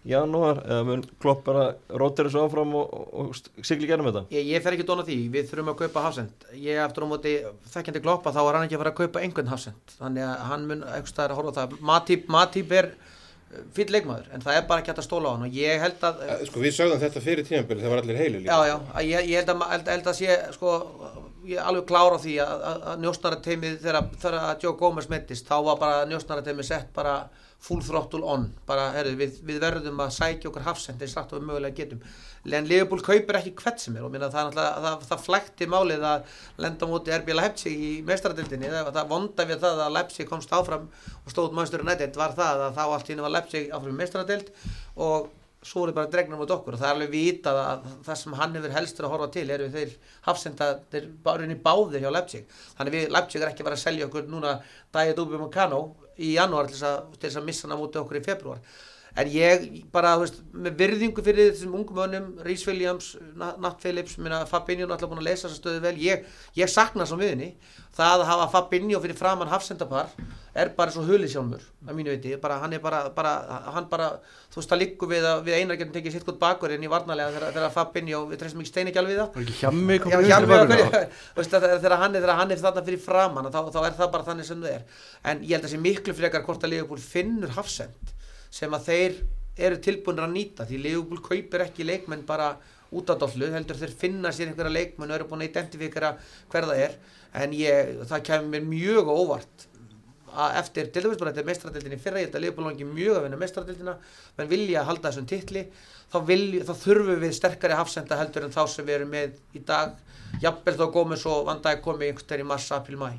[0.08, 0.62] janúar?
[0.66, 1.64] Eða mun klopp bara
[2.00, 4.24] rótir þessu áfram og, og, og sigli gernum þetta?
[4.34, 7.34] Ég, ég fer ekki dóna því, við þurfum að kaupa Hafsend ég eftir á móti
[7.74, 10.66] þekkjandi kloppa þá er hann ekki að fara að kaupa einhvern Hafsend þannig að hann
[10.70, 11.78] mun eitthvað staðar að horfa á það.
[12.34, 12.90] Matip er
[13.76, 16.04] fyrir leikmaður en það er bara ekki hægt að stóla á hann og ég held
[16.08, 18.52] að sko við sögðum þetta fyrir tímabili það var allir heilu líka.
[18.52, 18.76] Já já,
[19.08, 20.74] ég, ég held að, held, held að sé sko,
[21.48, 25.48] ég er alveg klára á því að, að, að njósnarateimið þegar, þegar Joe Gomez mettist
[25.48, 27.14] þá var bara njósnarateimið sett bara
[27.60, 28.46] full throttle on.
[28.68, 32.02] Bara, herru, við, við verðum að sækja okkur hafsend eins rætt og við mögulega getum.
[32.46, 34.04] En Liverpool kaupir ekki hvert sem er.
[34.06, 37.90] Og minna, það, er það, það flækti málið að lenda á móti RB Leipzig í
[38.08, 40.86] meistaradildinni það, það vonda við það að Leipzig komst áfram
[41.24, 43.98] og stóð Manchester United var það að þá allt í henni var Leipzig áfram í
[43.98, 44.54] meistaradild
[45.08, 45.28] og
[45.68, 46.76] svo er bara dregnum út okkur.
[46.76, 49.70] Og það er alveg vitað að það sem hann hefur helstur að horfa til eru
[49.74, 49.94] þeir
[50.28, 52.60] hafsenda, þeir bara inn í báðir hjá Leipzig.
[52.78, 54.60] Þannig við Leipzig er ekki vera að selja okkur núna
[54.94, 55.82] Dæja Dúbi Mokano
[56.18, 58.62] í janúar til þess að, missa hann á móti okkur í februar
[59.18, 63.80] en ég bara, þú veist, með virðingu fyrir þessum ungum mönnum, Rhys Williams Na- Nat
[63.82, 66.26] Phillips, minna Fabinho er alltaf búin að lesa þessa stöðu vel, ég,
[66.58, 67.52] ég sakna svo miðinni,
[67.98, 70.12] það að hafa Fabinho fyrir framann hafsendapar
[70.58, 72.32] er bara svo hulisjálmur, að mínu viti.
[72.42, 73.32] Bara, hann er bara, bara,
[73.74, 74.08] hann bara
[74.50, 76.90] þú veist, það liggur við að við einar getum tekið sitt gott bakur inn í
[76.90, 79.30] varnalega þegar, þegar Fabinho, við treystum ekki stein ekki alveg við það.
[81.38, 84.74] Þegar hann er, er þarna fyrir framann þá, þá er það bara þannig sem það
[84.74, 84.82] er.
[85.30, 85.74] En ég held að
[88.50, 89.20] sem að þeir
[89.68, 92.52] eru tilbúinir að nýta því Liverpool kaupir ekki leikmenn bara
[92.94, 96.14] út af dollu, heldur þeir finna sér einhverja leikmenn og eru búin að identifíkara
[96.52, 96.94] hver það er.
[97.36, 99.66] En ég, það kemur mér mjög óvart
[100.28, 103.18] að eftir, til dæmis bara þetta er mestradildinni fyrra, ég held að Liverpool langi mjög
[103.18, 103.94] að vinna mestradildina,
[104.38, 105.62] menn vilja að halda þessum titli,
[106.12, 109.64] þá, vilja, þá þurfum við sterkari hafsenda heldur en þá sem við erum með í
[109.72, 109.96] dag,
[110.44, 113.10] jafnvel þá gómið svo vandaði komið einhvers þegar í mars, april, mæ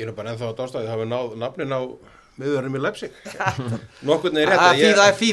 [0.00, 1.80] ég er bara ennþá á dástæði það hefur náð nafnin á
[2.40, 3.14] miðurinn í Leipzig.
[4.08, 4.66] Nokkurn er rétt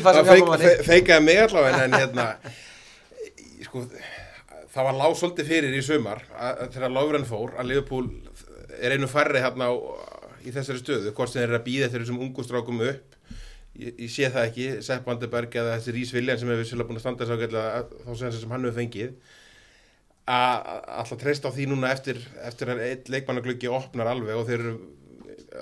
[0.06, 0.22] það
[0.62, 2.30] er feikaði mig allavega en, hérna
[3.68, 3.84] sko
[4.78, 6.24] það var lág svolítið fyrir í sumar
[6.74, 8.10] þegar Lofren fór að Liverpool
[8.78, 9.76] er einu færri hérna á,
[10.46, 13.16] í þessari stöðu, hvort sem þeir eru að býða þeir þessum ungu strákum upp.
[13.78, 17.00] Ég, ég sé það ekki, Sepp Vandenberg eða þessi Rís Viljan sem hefur vissilega búin
[17.00, 19.18] að standa þá sem sem hann hefur fengið.
[20.28, 24.60] Að alltaf treysta á því núna eftir, eftir að einn leikmannagluggi opnar alveg og þeir
[24.60, 24.74] eru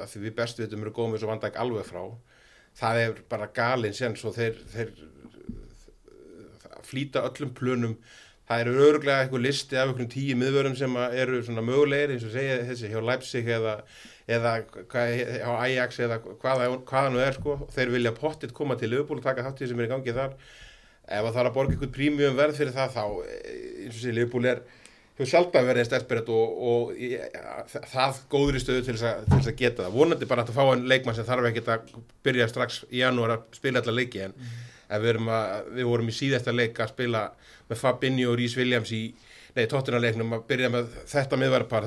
[0.02, 2.04] að því við bestu vitum eru eins og vandæk alveg frá.
[2.76, 4.92] Það er bara galinn séns og þeir, þeir
[6.86, 7.96] flýta öllum plönum.
[8.46, 12.36] Það eru öruglega eitthvað listi af einhvern tíu miðvörum sem eru svona mögulegir eins og
[12.36, 13.80] segja þessi hjá Leipzig eða,
[14.30, 14.52] eða
[14.92, 17.58] hjá Ajax eða hvaða, hvaða nú er sko.
[17.74, 20.38] Þeir vilja pottitt koma til Liverpool og taka þáttið sem er í gangi þar.
[21.06, 24.52] Ef það er að borga einhvern prímjum verð fyrir það þá eins og segja Liverpool
[24.52, 24.62] er
[25.16, 27.28] hefur sjálf að verið sterkberðt og, og ja,
[27.92, 30.58] það góður í stöðu til þess, að, til þess að geta það vonandi bara að
[30.58, 31.94] fá einn leikmann sem þarf ekki að
[32.28, 35.00] byrja strax í janúar að spila allar leiki en -hmm.
[35.06, 37.24] við, að, við vorum í síðasta leik að spila
[37.70, 39.04] með Fabinho og Rhys Williams í
[39.56, 41.86] nei, tóttunarleiknum að byrja með þetta miðvarpar,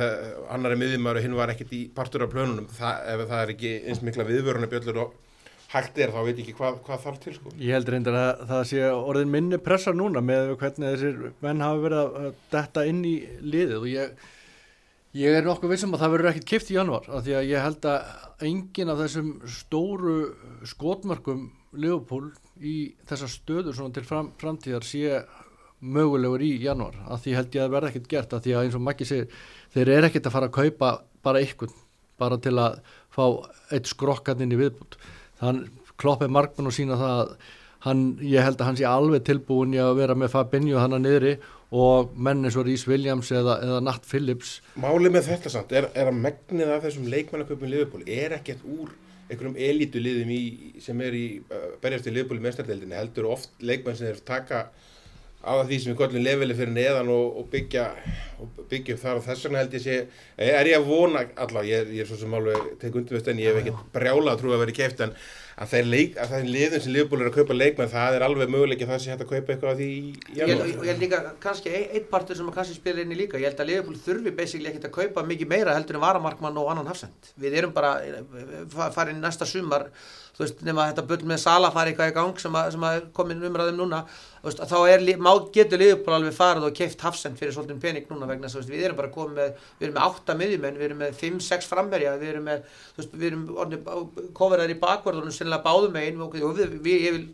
[0.48, 3.52] annar er miðjumar og hinn var ekkit í partur af plönunum, það, ef það er
[3.54, 5.16] ekki eins mikla viðvöruna bjöllur og
[5.72, 7.52] hægt er þá veit ekki hvað, hvað þarf til sko.
[7.60, 11.82] Ég held reyndar að það sé orðin minni pressa núna með hvernig þessir menn hafa
[11.84, 13.74] verið að detta inn í liðið.
[13.82, 14.14] Og ég,
[15.20, 17.66] ég er nokkuð vissum að það verður ekkit kipt í januar af því að ég
[17.66, 20.18] held að engin af þessum stóru
[20.72, 25.20] skotmörkum Leopold í þessa stöður til fram, framtíðar sé
[25.84, 28.78] mögulegur í januar að því held ég að verða ekkert gert að því að eins
[28.78, 30.90] og Maggi segir þeir eru ekkert að fara að kaupa
[31.22, 31.74] bara ykkur
[32.18, 32.80] bara til að
[33.14, 33.24] fá
[33.76, 34.96] eitt skrokkan inn í viðbútt
[35.40, 35.62] þann
[35.98, 37.32] kloppið markmann og sína það að
[37.86, 41.04] hann, ég held að hann sé alveg tilbúin í að vera með Fabinho hann að
[41.04, 41.34] niðri
[41.78, 44.58] og menn eins og Rhys Williams eða, eða Nat Phillips.
[44.80, 48.94] Málið með þetta samt er, er að megnið af þessum leikmannaköpum liðbúl er ekkert úr
[49.28, 50.42] einhverjum elitu liðum í,
[50.80, 54.68] sem er í uh, berjast í liðbúli meðstærdeldinni heldur oft leikmann sem er taka
[55.38, 57.84] á því sem við kollum leveli fyrir neðan og, og byggja
[58.42, 59.98] og byggja upp þar og þess vegna held ég sé
[60.36, 63.42] er ég að vona allavega, ég, ég er svo sem alveg tek undir veist en
[63.42, 65.14] ég hef ekkert brjála að trúa að vera í kæft en
[65.58, 68.16] að það er, leik, að það er liðun sem liðbúl er að kaupa leikmenn það
[68.16, 70.68] er alveg möguleik að það sé hægt að kaupa eitthvað af því í janúar.
[70.70, 73.62] Ég held líka kannski einn partur sem að kannski spila inn í líka, ég held
[73.64, 77.32] að liðbúl þurfi basically ekkert að kaupa mikið meira heldur en varamarkmann og annan hafsend.
[77.42, 77.96] Við erum bara
[78.94, 79.88] farin næsta sumar
[80.38, 82.98] þú veist, nema þetta bull með Sala fari eitthvað í gang sem að, sem að
[83.16, 83.98] komin umræðum núna
[84.44, 88.28] veist, þá er, má, getur liðból alveg farið og keift hafsend fyrir svolítið pening núna
[88.30, 91.02] vegna þess að við erum bara komið með, við erum með 8 miðjumenn, við erum
[91.02, 92.58] með 5-6 framverja, við erum með,
[92.94, 93.42] þú veist, við erum
[94.38, 97.26] koferaður í bakvörðunum sennilega báðum megin og við, við, ég vil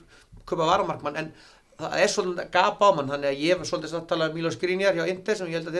[0.48, 1.28] köpa varamarkmann en
[1.76, 4.60] það er svolítið gap á mann, þannig að ég var svolítið að tala um Mílos
[4.60, 5.76] Gríniar hjá Inter sem ég held að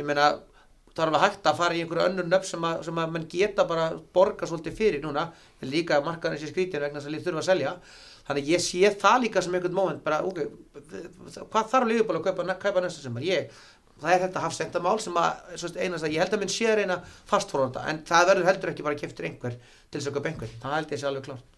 [0.00, 0.55] þeir
[0.96, 3.14] að það er alveg hægt að fara í einhverju önnur nöfn sem, að, sem að
[3.14, 5.28] mann geta bara borga svolítið fyrir núna,
[5.60, 7.74] en líka markaðan þessi skrítin vegna að líf þurfa að selja.
[8.26, 10.40] Þannig ég sé það líka sem einhvern móment bara, ok,
[11.52, 13.58] hvað þarf Liverpool að kaupa, kaupa næsta sem er ég
[14.00, 17.84] það er þetta hafsendamál sem að einast að ég held að minn sé reyna fastfóranda
[17.88, 20.92] en það verður heldur ekki bara keftur einhver til þess að köpa einhver, það held
[20.92, 21.54] ég sé alveg klart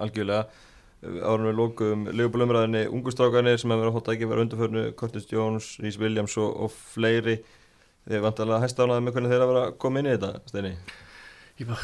[0.00, 0.44] Algjörlega.
[1.00, 5.28] Árunum við lókuðum Liverpool umræðinni ungustrákarnir sem hefur verið að hóta ekki verið undarförnu Curtis
[5.30, 7.38] Jones, Rhys Williams og, og fleiri
[8.06, 10.14] Þið er vantilega að hæsta ánaði með hvernig þeir að vera að koma inn í
[10.16, 10.74] þetta, Steini?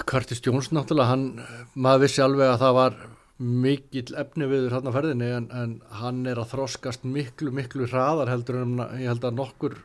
[0.08, 1.26] Curtis Jones náttúrulega, hann,
[1.74, 2.94] maður vissi alveg að það var
[3.36, 8.32] mikill efni viður hann á ferðinni en, en hann er að þroskast miklu, miklu hraðar
[8.32, 9.76] heldur en ég held að nokkur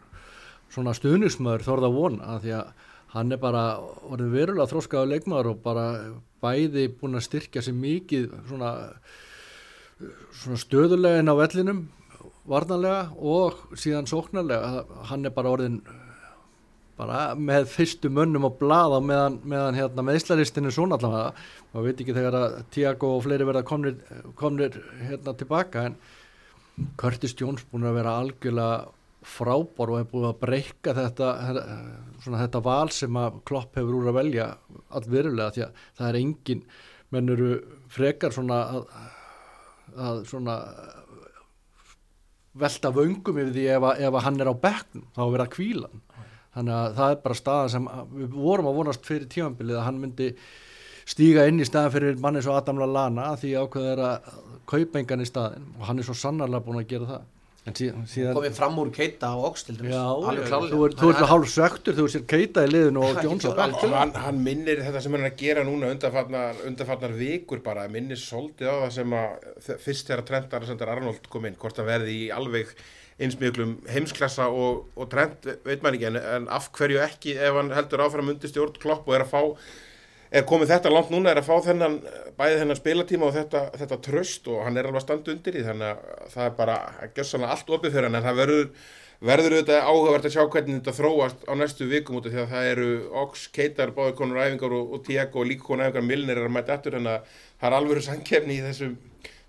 [0.72, 3.64] svona stuðnismöður þorða von að því að hann er bara
[4.08, 5.86] orðin verulega þroskaðu leikmaður og bara
[6.44, 8.72] bæði búin að styrkja sér mikið svona,
[10.32, 11.82] svona stöðulega inn á vellinum
[12.48, 15.82] varnanlega og síðan sóknarlega hann er bara orðin
[17.02, 21.34] bara með fyrstu mönnum og blada meðan, meðan hérna, með Íslaristinu svona allavega.
[21.72, 24.00] Maður veit ekki þegar að Tiago og fleiri verða komnir,
[24.40, 26.00] komnir hérna tilbaka en
[27.00, 28.80] Curtis Jones búin að vera algjörlega
[29.22, 31.28] frábár og hefur búin að breyka þetta
[32.24, 34.48] svona þetta val sem að Klopp hefur úr að velja
[34.98, 36.64] allverulega því að það er engin
[37.14, 37.52] mennuru
[37.92, 38.88] frekar svona að,
[40.08, 40.58] að svona
[42.62, 46.02] velta vöngum yfir því ef, að, ef að hann er á bekknum þá verða kvílan
[46.56, 50.00] þannig að það er bara staðan sem við vorum að vonast fyrir tímanbilið að hann
[50.02, 50.32] myndi
[51.12, 54.32] stíga inn í staðan fyrir manni svo Adam Lallana því ákveður að
[54.72, 57.30] kaupa engan í staðin og hann er svo sannarlega búin að gera það.
[57.62, 60.00] Síðan, síðan, komið fram úr Keita og Oxtil já,
[60.72, 63.20] þú ert hálf söktur þú sér Keita í liðinu og
[63.60, 67.84] bæl hann, hann minnir þetta sem hann er að gera núna undarfarnar, undarfarnar vikur bara
[67.94, 71.92] minnir svolítið á það sem að fyrst þegar Trent Alexander Arnold kom inn hvort að
[71.92, 72.74] verði í alveg
[73.22, 77.72] einsmjöglum heimsklassa og, og trend veit maður ekki en, en af hverju ekki ef hann
[77.76, 79.42] heldur áfram undir stjórn klopp og er að fá
[80.32, 82.00] er komið þetta langt núna er að fá þennan
[82.40, 85.68] bæði þennan spilatíma og þetta, þetta tröst og hann er alveg að standa undir í
[85.68, 88.70] þannig að það er bara að gjössa hann allt opið fyrir hann en það verður,
[89.32, 92.54] verður auðvitað áhugavert að sjá hvernig þetta þróast á næstu vikum út af því að
[92.56, 92.90] það eru
[93.26, 96.56] Ox, Keitar, báði konur æfingar og, og Tiago og líka konur æfingar Milner er að
[96.56, 98.96] mæta eftir þannig að það er alveg sangkefni í þessum,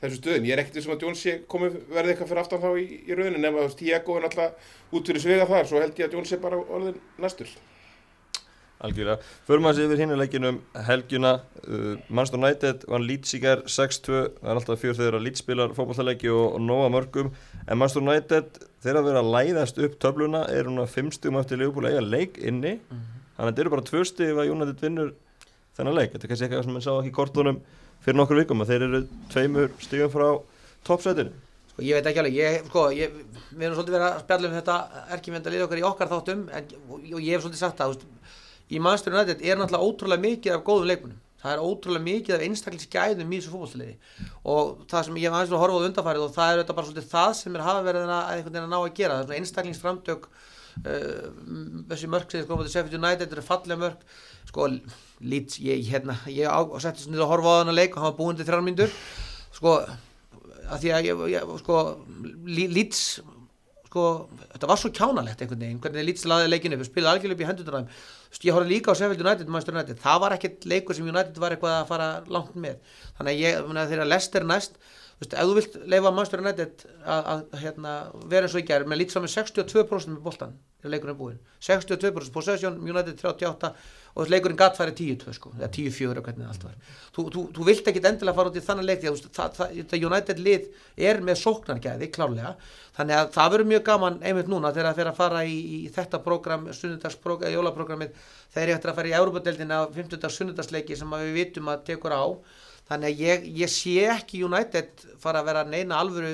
[0.02, 0.46] þessu stöðum.
[0.48, 3.18] Ég er ekkert sem að Jones sé komið verði eitthvað fyrir aftan þá í, í
[3.18, 6.32] rauninni nema að Tiago er alltaf út fyrir svega þar svo held ég að Jones
[6.32, 7.52] sé bara orðin næstur.
[8.82, 9.22] Algjörlega.
[9.46, 11.32] Förum að sé yfir hinnuleikinum helgjuna.
[11.62, 14.22] Uh, Manchester United vann Leeds í gerð 6-2.
[14.40, 17.30] Það er alltaf fjör þegar að Leeds spilar fókbaltaleiki og, og nóga mörgum.
[17.68, 21.62] En Manchester United þegar að vera að læðast upp töfluna er hún að fimmstugum eftir
[21.62, 22.74] Liverpool eiga leik inni.
[22.80, 23.20] Mm -hmm.
[23.36, 25.14] Þannig að þetta eru bara tvö stug að United vinnur
[25.76, 26.10] þennan leik.
[26.12, 27.62] Þetta er kannski eitthvað sem við sáum ekki í kortunum
[28.04, 29.00] fyrir nokkur vikum að þeir eru
[29.32, 30.28] tveimur stugum frá
[30.86, 31.32] toppsætinu.
[31.72, 33.18] Sko ég veit ekki alveg, ég, sko, ég,
[33.54, 34.78] við erum svolítið verið að spjalla um þetta
[35.16, 38.02] erkjumvenda lið okkar í okkar þáttum en, og ég hef svolítið sagt það,
[38.68, 42.44] í Manchester United er náttúrulega ótrúlega mikið af góðum leikunum það er ótrúlega mikið af
[42.46, 43.94] einstaklingsgæðum í þessu fólkvalliði
[44.52, 46.88] og það sem ég hef aðeins að horfa á undanfærið og það er þetta bara
[46.88, 50.28] svolítið það sem er hafa verið að veginn að ná að gera er einstaklingsframtök
[50.80, 54.06] þessi mörg sem til Sheffield United þetta er fallega mörg
[54.48, 54.70] sko
[55.22, 58.18] Leeds, ég, hérna, ég á, setti svona að horfa á þennan leik og hann var
[58.18, 58.96] búin til þrjármyndur
[59.54, 61.78] sko að því að ég, ég sko
[62.48, 63.04] Leeds
[63.92, 64.06] sko,
[64.54, 67.48] þetta var svo kjánalegt einhvern veginn, hvernig Leeds laði leikinu upp spilaði algjörlega upp í
[67.50, 67.90] hendundaræðum
[68.40, 69.98] ég horfði líka á Sheffield United, United.
[70.00, 72.78] Það var ekkert leikur sem United var eitthvað að fara langt með,
[73.18, 74.78] þannig að þegar Leicester næst,
[75.22, 77.94] þú veist, ef þú vilt leifa Manchester United að hérna,
[78.30, 81.40] vera eins og ekki er, með á með 62% með boltan, er leikurinn búinn.
[81.62, 83.70] 62% possession, United 38
[84.18, 86.74] og leikurinn gatt færi 10-2 sko, eða 10-4 og hvernig allt var.
[87.14, 90.66] Þú, þú, þú vilt ekki endilega fara út í þannig leik að það United lið
[91.11, 92.56] er með sóknargæði, klárlega.
[92.98, 95.78] Þannig að það verður mjög gaman einmitt núna þegar það fer að fara í, í
[95.94, 100.28] þetta program sunnundagsprogram, jólaprogrammið þegar ég ætti að fara í Európa-deldina 50.
[100.37, 102.24] sunnundagsleiki sem við vitum að tekur á
[102.90, 106.33] þannig að ég, ég sé ekki United fara að vera neina alvöru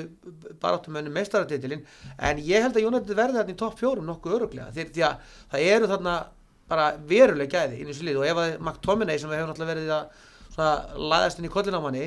[0.61, 1.85] baráttumönnum meistarartitilinn
[2.17, 5.37] en ég held að United verði þarna í topp fjórum nokkuð öruglega því, því að
[5.53, 6.15] það eru þarna
[6.69, 9.93] bara veruleg gæði inn í lið og ef að McTominay sem við hefum náttúrulega verið
[9.95, 12.05] að laðast inn í kollinámanni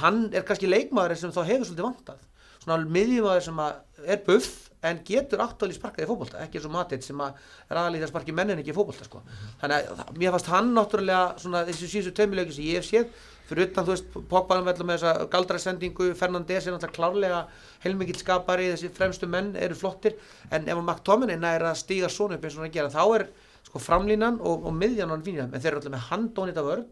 [0.00, 2.22] hann er kannski leikmaður sem þá hefur svolítið vantað.
[2.62, 7.22] Svona miðjumæður sem er buff en getur aftalið sparkaði fókbólta ekki eins og Matit sem
[7.22, 9.22] er aðalíð að sparki mennin ekki fókbólta sko.
[9.62, 13.70] þannig að mér fannst hann náttúrulega svona þessu síðustu tömulegi sem ég hef séð fyrir
[13.70, 17.40] utan þú veist Pogbaðum velum með þessa galdrasendingu, Fernandes er náttúrulega klárlega
[17.84, 20.16] heilmikið skapari, þessi fremstu menn eru flottir
[20.50, 23.26] en ef að McTominay næra að stíga svona upp eins og hann gera þá er
[23.66, 26.66] sko framlínan og, og miðjan á hann fínir en þeir eru alltaf með handónit af
[26.66, 26.86] vörn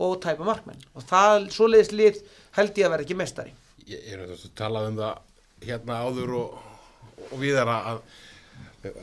[0.00, 2.22] og tæpa markmenn og það, svoleiðis lið
[2.56, 3.54] held ég að vera ekki mestari
[3.90, 6.58] Ég er að tala um það hérna áður og,
[7.28, 8.02] og við erum að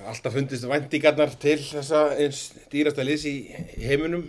[0.10, 3.36] alltaf fundist vendingarnar til þessa eins dýrasta liðs í
[3.84, 4.26] heiminum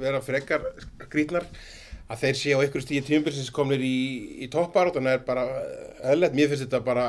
[0.00, 0.64] vera frekar
[1.12, 1.46] grítnar
[2.10, 3.96] að þeir sé á einhverju stíði tíumbilsins komnir í,
[4.44, 5.44] í toppar og þannig er bara
[6.12, 7.06] öðlegt, mér finnst þetta bara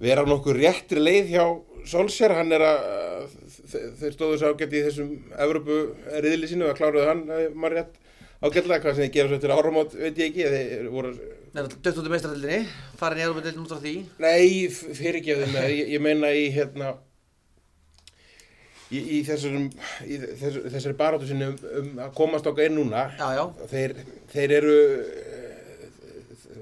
[0.00, 1.44] vera nokkuð réttri leið hjá
[1.88, 3.30] Solskjær, hann er að
[4.00, 5.78] þeir stóðu svo ágætt í þessum Evrópu
[6.24, 7.94] riðli sínu að kláruðu hann eh, maður rétt
[8.42, 11.14] ágætlega, hvað sem þið gera svo eftir áramót veit ég ekki, þeir voru
[11.54, 12.58] Dött út í meistarhaldinni,
[13.00, 13.92] farin í Evrópa-dildin út á því.
[14.20, 16.92] Nei, fyrirgefðum ég, ég meina í hérna
[18.92, 19.68] í, í þessum
[20.04, 23.06] í þessari, þessari barátu sinni um, um að komast okkar inn núna.
[23.16, 23.44] Já, já.
[23.72, 23.96] Þeir,
[24.34, 24.76] þeir eru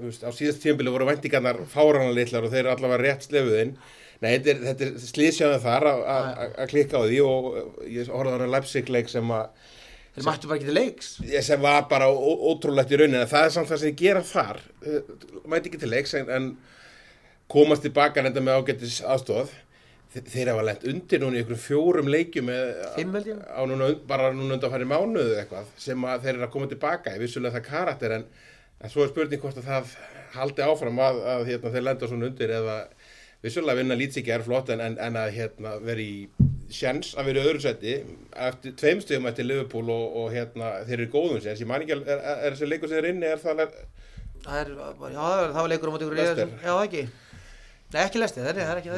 [0.05, 3.75] veist, á síðast tímbili voru vendingarnar fáranalitlar og þeir eru allavega rétt slefuðinn.
[4.23, 7.49] Nei, þetta er, þetta er slísjáðan þar að klikka á því og
[7.85, 9.51] ég horfði á hana Leipzig-leik sem að
[10.17, 11.11] Þeir mættu bara ekki til leiks.
[11.45, 14.59] Sem var bara ótrúlegt í rauninni það er samt það sem ég gera þar.
[14.81, 15.11] Eh,
[15.45, 16.47] mæti ekki til leiks en, en
[17.53, 19.53] komast tilbaka reynda með ágættis aðstofað
[20.17, 24.87] þeir hafa lengt undir núna í einhverjum fjórum leikjum á núna, bara núna undan færi
[24.89, 27.13] mánuðu eitthvað sem að þeir eru að koma tilbaka.
[27.13, 28.25] Ég vissulega það karakter en,
[28.81, 29.93] en svo er spurning hvort að það
[30.37, 32.77] haldi áfram að, að hérna, þeir lenda svona undir eða
[33.45, 36.27] vissulega vinna lýtsíki er flott en, en, en að hérna, vera í
[36.73, 37.93] sjans að vera í öðru seti
[38.47, 41.95] eftir tveim stöðum eftir Liverpool og, og hérna, þeir eru góðum sér ég man ekki
[41.95, 43.63] er, er, þessi leikur sem er inni er það
[44.47, 44.73] það er,
[45.13, 46.09] já það var leikur á móti
[46.65, 47.07] já ekki.
[47.87, 48.97] Nei ekki lesti, það er ekki það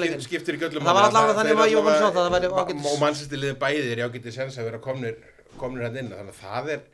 [0.00, 2.86] er skiptir í göllum það var allavega þannig að ég var að það var ágættis
[2.88, 5.18] og mannsættilegin bæðir ég ágætti sens að vera komnir
[5.60, 6.86] hann inn þannig að það er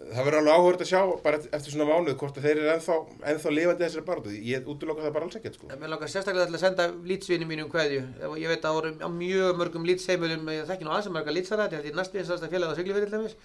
[0.00, 2.98] það verður alveg áhverð að sjá bara eftir svona mánuð hvort að þeir eru ennþá,
[3.32, 5.72] ennþá lifandi þessari barðu, ég útloka það bara alls ekkert sko.
[5.74, 8.04] Mér langar sérstaklega að senda lýtsvinni mínu um hverju,
[8.40, 11.34] ég veit að það voru á mjög mörgum lýtsheimilum, ég þekki nú aðeins að marga
[11.36, 13.36] lýtsara, þetta er næstu eins aðstæða félagi á Siglufjörðilemis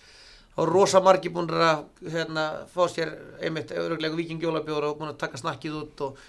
[0.55, 1.81] og rosa margi búin að
[2.13, 3.11] hérna, fá sér
[3.43, 6.21] einmitt öðruglegu vikingjólabjóra og búin að taka snakkið út og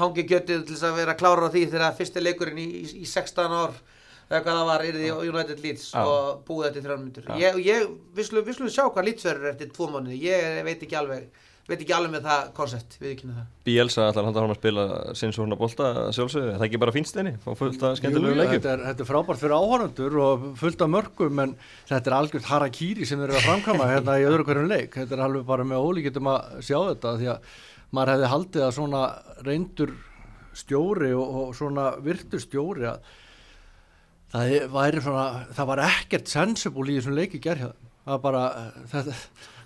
[0.00, 3.52] hangi götið til að vera klára á því þegar fyrsti leikurinn í, í, í 16
[3.52, 3.76] ár
[4.26, 6.02] eða hvað það var, yrði United Leeds Já.
[6.02, 9.28] og búið þetta í þrjá myndur ég, ég, við slum, við slum sjá hvað Leeds
[9.28, 11.28] verður eftir tvo mánuði, ég veit ekki alveg
[11.66, 13.46] veit ekki alveg með það koncept, við ekki það.
[13.66, 14.84] Bielsa ætlar hann að spila
[15.18, 18.60] sinn svona bolta sjálfsögðu, er það ekki bara fínsteini og fullt af skemmtilegu Jú, leikjum
[18.60, 21.56] þetta, er, þetta er frábært fyrir áhörnundur og fullt af mörgum en
[21.90, 24.94] þetta er algjört harakýri sem þeir eru að framkama hérna í öðru hverjum leik.
[24.94, 27.52] Þetta er alveg bara með ólíkjöndum að sjá þetta því að
[27.96, 29.04] maður hefði haldið að svona
[29.46, 29.96] reyndur
[30.56, 33.14] stjóri og, og svona virtur stjóri að
[34.36, 38.42] það væri svona það var ekkert sensible í þessum leiki gerð það var bara
[38.92, 39.14] þetta,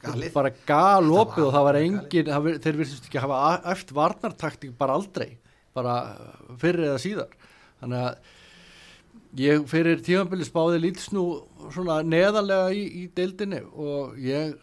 [0.00, 0.32] Galið.
[0.32, 4.96] bara galopið og það var engin það, þeir virtust ekki hafa a- eftir varnartaktík bara
[4.96, 5.30] aldrei
[5.76, 5.94] bara
[6.58, 7.34] fyrir eða síðar.
[7.80, 8.30] Þannig að
[9.40, 11.24] ég fyrir tímanbili spáði lítið snú
[11.70, 14.56] svona neðanlega í, í deildinni og ég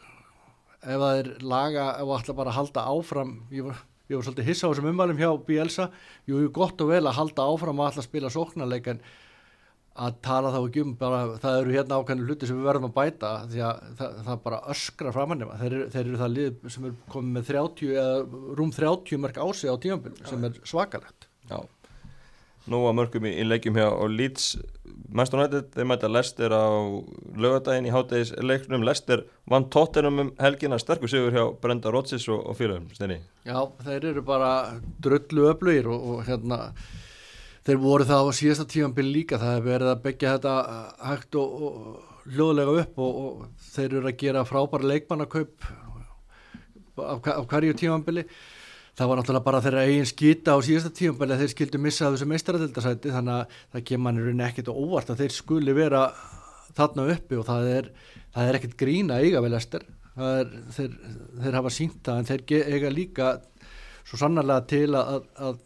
[0.81, 3.79] ef það er laga ef það ætla bara að halda áfram ég var,
[4.11, 5.87] ég var svolítið hissa á þessum umvalum hjá Bielsa.
[6.27, 8.99] Jú, gott og vel að halda áfram að spila sóknarleik en
[9.97, 12.97] að tala þá ekki um bara það eru hérna ákveðinu hluti sem við verðum að
[12.97, 16.99] bæta því að það, það bara öskra framannum þeir, þeir eru það lið sem er
[17.13, 21.27] komið með 30 eða rúm 30 mörg ási á tímanbili sem er svakalegt.
[21.47, 21.59] Já,
[22.71, 24.51] nú að mörgum í, í leikjum hjá og Leeds
[25.07, 26.67] Manchester United, þeir mæta Lester á
[27.39, 32.43] lögadaginn í háttegis leiknum Lester vann tóttinum um helgina sterkur sigur hjá Brenda Rodgers og,
[32.43, 33.21] og félagum Steini.
[33.47, 34.51] Já, þeir eru bara
[35.03, 36.59] drullu öflugir og, og hérna
[37.67, 41.37] þeir voru það á síðasta tímanbili líka það er verið að byggja þetta uh, hægt
[41.39, 45.67] og, og hljóðlega upp og, og þeir eru að gera frábæra leikmannakaup
[46.97, 48.23] af, af hverju tímanbili
[48.97, 52.29] það var náttúrulega bara þeirra eigin skýta á síðasta tímanbili að þeir skildu missa þessu
[52.31, 56.07] meistaradildasæti þannig að það kemur mann ekkit og óvart að þeir skuli vera
[56.77, 57.91] þarna uppi og það er,
[58.33, 59.85] það er ekkit grína eiga vel estir
[60.17, 60.97] er, þeir,
[61.43, 63.31] þeir hafa sínt það en þeir eiga líka
[64.07, 65.63] svo sannarlega til að, að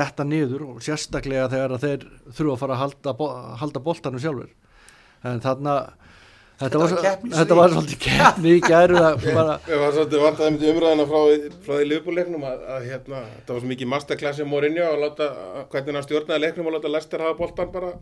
[0.00, 3.32] detta niður og sérstaklega þegar að þeir þurfa að fara að halda,
[3.62, 4.50] halda boltanum sjálfur
[5.30, 5.74] en þarna
[6.60, 6.80] þetta,
[7.40, 11.20] Þetta var, svolítið keppni í að bara Ég var svolítið vantaði myndi umræðina frá,
[11.66, 15.28] frá því liðbúleiknum að, að hérna, þetta var svo mikið masterclassi Mourinho að láta,
[15.72, 17.94] hvernig hann stjórnaði leiknum og láta Lester hafa boltan bara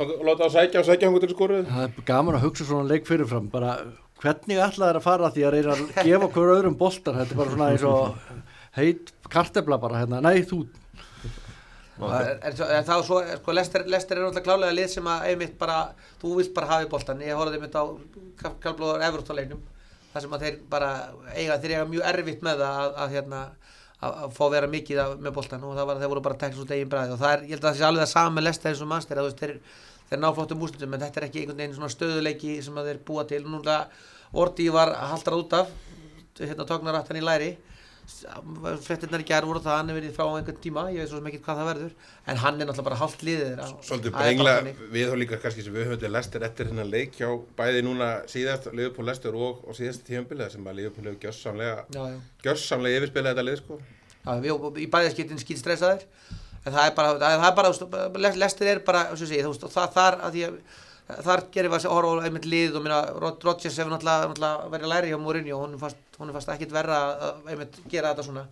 [0.00, 1.70] og láta að sækja og sækja hann til skoruð.
[1.70, 3.76] það er gaman að hugsa svona leik fyrirfram bara
[4.22, 7.18] hvernig ætla þeir að fara að því að reyna að gefa hver öðrum boltar?
[7.20, 8.36] Þetta er bara svona eins og
[8.76, 10.62] heit kartebla bara hérna, nei þú
[11.96, 15.22] Það er, er, er það svo, sko, Lester, Lester er náttúrulega klálega lið sem að
[15.30, 15.76] einmitt bara,
[16.20, 17.84] þú vilt bara hafa í boltan, ég horfði einmitt á
[18.64, 19.62] kallblóðar Evertónleiknum,
[20.12, 20.90] þar sem að þeir bara
[21.32, 23.40] eiga, þeir eiga mjög erfitt með það að, að hérna,
[23.96, 26.38] að, að fá að vera mikið af, með boltan og það var, þeir voru bara
[26.42, 28.34] tekst út eigin bræði og það er, ég held að það sé alveg það sama
[28.36, 31.28] með Lester eins og mannstæri, þú veist, þeir, þeir ná flottum úslutum, en þetta er
[31.30, 33.78] ekki einhvern veginn svona stöðuleiki sem að þeir búa til, núna
[34.36, 35.72] Orti var haldrað út af,
[36.42, 37.54] hérna tóknar aftan í læri,
[38.06, 41.18] frettirnar í gerð voru það að hann hefur verið frá einhvern tíma ég veit svo
[41.18, 41.92] sem ekki hvað það verður
[42.30, 43.66] en hann er náttúrulega bara hálft liðið þeirra.
[43.88, 44.54] Svolítið er brengla
[44.94, 48.10] við þá líka kannski sem við höfum til Lester eftir hennar leik hjá bæði núna
[48.30, 52.08] síðast Liverpool Lester og, og síðast tíðanbilið sem að Liverpool hefur gjörsamlega,
[52.46, 53.82] gjörsamlega yfirspilað þetta lið sko.
[54.22, 56.06] Já, við í bæðaskiptin skýt stressaðir.
[56.66, 59.92] En það er bara, það er bara veist, Lester er bara, sé, þú veist, það,
[59.94, 60.58] þar að því að
[61.06, 65.12] þar gerir við að horfa á einmitt lið og minna, Rodgers hefur náttúrulega, verið læri
[65.12, 68.46] hjá Mourinho og hún fannst, hún fannst ekkit verra að einmitt gera þetta svona.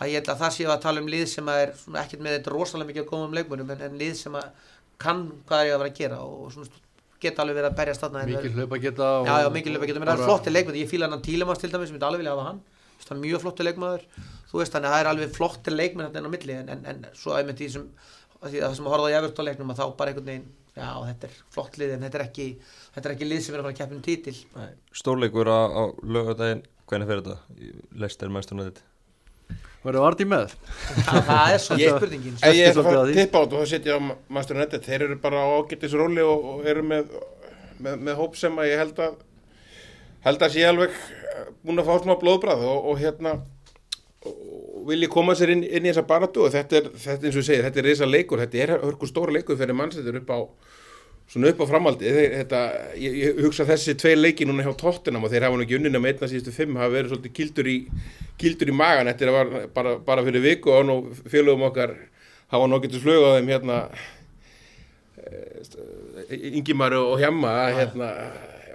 [0.00, 2.22] Að ég held að það séu að tala um lið sem að er svona ekkit
[2.24, 4.70] með þetta rosalega mikið að góðum leikmunum en, en lið sem að
[5.00, 6.80] kann hvað er ég að vera að gera og, og svona
[7.20, 9.88] geta alveg verið að berjast þarna en mikið hlaupa geta og, Já, já, mikið löpa
[9.90, 12.22] getur mér, það er flotti leikmaður, ég fíla hann Tílemans til dæmis, ég myndi alveg
[12.22, 12.62] vilja hafa hann.
[13.00, 14.06] Hann er mjög flotti leikmaður,
[14.50, 15.74] þú veist þannig að það er alveg flotti
[16.30, 17.86] milli en, en, en svo einmitt því sem,
[18.40, 20.90] því að það sem að horfa á Evertón leiknum að þá bara einhvern veginn, já
[21.08, 22.46] þetta er flott lið en þetta er ekki,
[22.94, 24.36] þetta er ekki lið sem er að fara að keppinu títil
[25.00, 27.36] Stórleikur á, á lögadaginn, hvernig fer þetta?
[28.02, 28.80] Lester Manchester United?
[29.80, 30.52] Verður Vardí með?
[31.06, 33.96] Það, það er Ég- spurningin En ég er að tippa á þetta og það setja
[33.96, 34.00] á
[34.36, 37.14] Master United, þeir eru bara á ágættis róli og, og eru með,
[37.80, 39.16] með, með hóp sem að ég held að
[40.26, 43.38] held að sé alveg eh, búin að fá smá blóðbræð og, og hérna
[44.28, 47.40] og vilji koma sér inn, inn í þessa baratu og þetta er, þetta eins og
[47.40, 50.38] ég segir, þetta er reysa leikur, þetta er hörku stóra leikur fyrir mannsettur upp á
[51.30, 52.60] svona upp á framaldi þetta,
[52.98, 56.00] ég, ég hugsa þessi tvei leiki núna hjá Tottenham og þeir hafa nú ekki unnina
[56.02, 57.76] með einna síðustu fimm, hafa verið svolítið kildur í
[58.40, 60.96] kildur í magan, þetta var bara, bara fyrir viku og nú
[61.30, 61.94] félögum okkar
[62.50, 63.82] hafa getur flög á þeim hérna
[66.30, 68.08] Ingimar og Hjemma hérna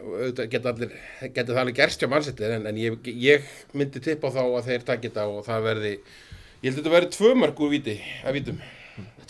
[0.06, 0.96] auðvitað geta allir,
[1.34, 4.68] geta það alveg gerst hjá mannsettir en, en ég, ég myndi tippa á þá að
[4.70, 7.96] þeir takja þetta og það verði ég held að þetta verði tvö mark úr viti
[8.24, 8.60] að vítum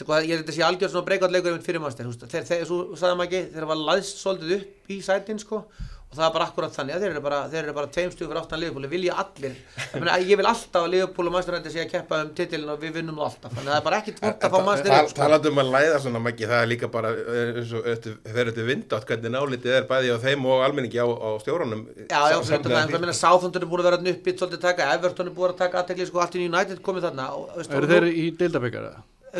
[0.03, 2.83] hvað, ég er þetta sé algjörð svona breykvært leikur einmitt fyrir mannstæð, þegar, þegar, svo
[2.99, 5.61] sagði maður ekki þegar var laðst svolítið upp í sætin sko,
[6.05, 6.93] og það er bara akkurat þannig.
[6.95, 9.53] Að þeir eru bara, þeir eru bara tveim stugum fyrir áttan Liverpool, vilja allir.
[9.55, 12.77] Ég, meina, ég vil alltaf að Liverpool og mannstæðrændi sé að keppa um titilin og
[12.83, 13.51] við vinnum það alltaf.
[13.55, 15.17] Þannig að það er bara ekkit vant að fá mannstæðrændi sko.
[15.19, 18.43] Talandi um að læða svona mæki, það er líka bara eh, eins og eftir- þeir
[18.53, 21.81] eru vindátt hvernig nálitið er bæði á þeim og almenningi á, á stjórunum.
[22.05, 25.33] Já, já, það, ég meina Southampton er búin að vera þarna uppi svolítið taka, Everton
[25.33, 26.39] er búin að taka aðtekli sko, allt í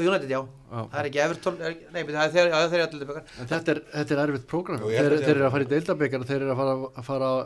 [0.01, 0.39] United og, og já,
[0.75, 0.79] Já.
[0.91, 3.49] það er ekki Everton er, nei, það er þeir, já, þeir eru allir bekar En
[3.51, 4.47] þetta er, þetta er erfitt
[4.85, 5.47] held Þeir, að þeir eru það.
[5.47, 7.39] að fara í deildabikar, þeir eru að fara að fara að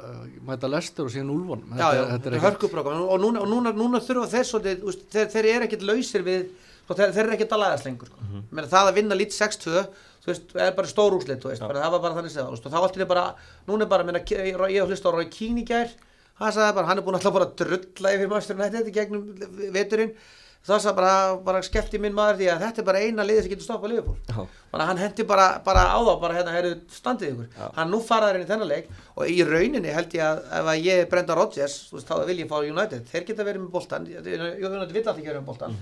[0.50, 1.62] mæta lestur og síðan úlfun.
[1.78, 5.50] Já, já, þetta er hörkuprógram og núna, og núna, núna þurfa þeir svolítið, þeir, þeir
[5.54, 6.50] eru ekkert lausir við,
[6.86, 8.20] sko, þeir, þeir eru ekkert að læðast lengur, sko.
[8.26, 8.44] Mhm.
[8.52, 9.86] Meina, það að vinna lít 6-2,
[10.26, 12.34] þú veist, er bara stór úrslit, þú veist, bara, það var bara þannig
[12.68, 13.26] og þá allt er bara,
[13.70, 15.94] núna er bara, meina, ég ég hlust á Rói Kín í gær,
[16.40, 18.14] hann sagði bara, hann er búin alltaf bara að drulla
[20.68, 21.14] það sagði bara,
[21.46, 24.18] bara skellti minn maður því að þetta er bara eina liðið sem getur stoppað Liverpool.
[24.28, 24.42] Já.
[24.70, 27.48] Þannig að hann hendi bara, bara á þá, bara hérna, heyrðu, standið ykkur.
[27.78, 30.84] Hann nú faraður inn í þennan leik og í rauninni held ég að ef að
[30.86, 33.08] ég Brenda Rodgers, veist, þá vil ég fá United.
[33.10, 35.80] Þeir geta verið með boltan, United vill alltaf gera með boltan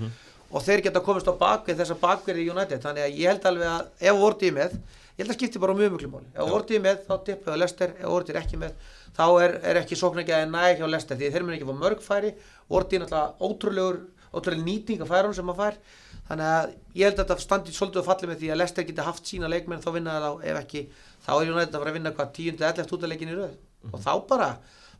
[0.48, 2.80] og þeir geta komist á bakvið þessa bakverði í United.
[2.86, 4.78] Þannig að ég held alveg að ef vortið með,
[5.18, 6.30] ég held að skipti bara mjög mjög máli.
[6.38, 8.78] Ef vortið með, þá tippaðu Lester, ef vortið ekki með,
[9.18, 12.32] þá er, er ekki sóknargæði næg hjá Lester því þeir mun ekki fá mörg færi,
[12.72, 14.00] vortið náttúrulega ótrúlegur,
[14.38, 15.78] ótrúlega nýting af færun sem maður fær.
[16.28, 19.06] Þannig að ég held að þetta standi svolítið að falli með því að Lester geti
[19.08, 20.82] haft sína leikmenn þá vinna það þá ef ekki
[21.28, 23.54] þá er United að fara að vinna hvað 10-11 útaleikin í röð?
[23.92, 24.50] Og þá bara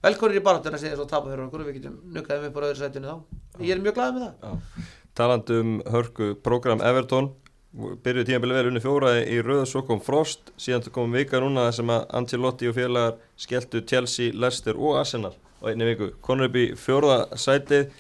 [0.04, 2.80] velkonir í baráttuna segja svo tapa fyrir okkur og við getum nukkaðum upp á röður
[2.80, 3.18] sætinu þá.
[3.66, 4.88] Ég er mjög glaðið með það.
[5.18, 7.32] Talandi um hörku program Everton
[7.78, 11.90] byrjuði tímabilið vel unni fjóra í röðu svo kom Frost, síðan kom vika núna sem
[11.94, 16.68] að Ancelotti og félagar skelltu Chelsea, Leicester og Arsenal á einni viku, konur upp í
[16.78, 17.92] fjórða sætið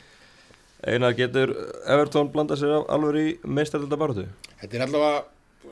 [0.85, 1.53] einar getur
[1.85, 4.27] Everton blanda sér alveg í meistarölda barótu
[4.61, 5.23] Þetta er allavega,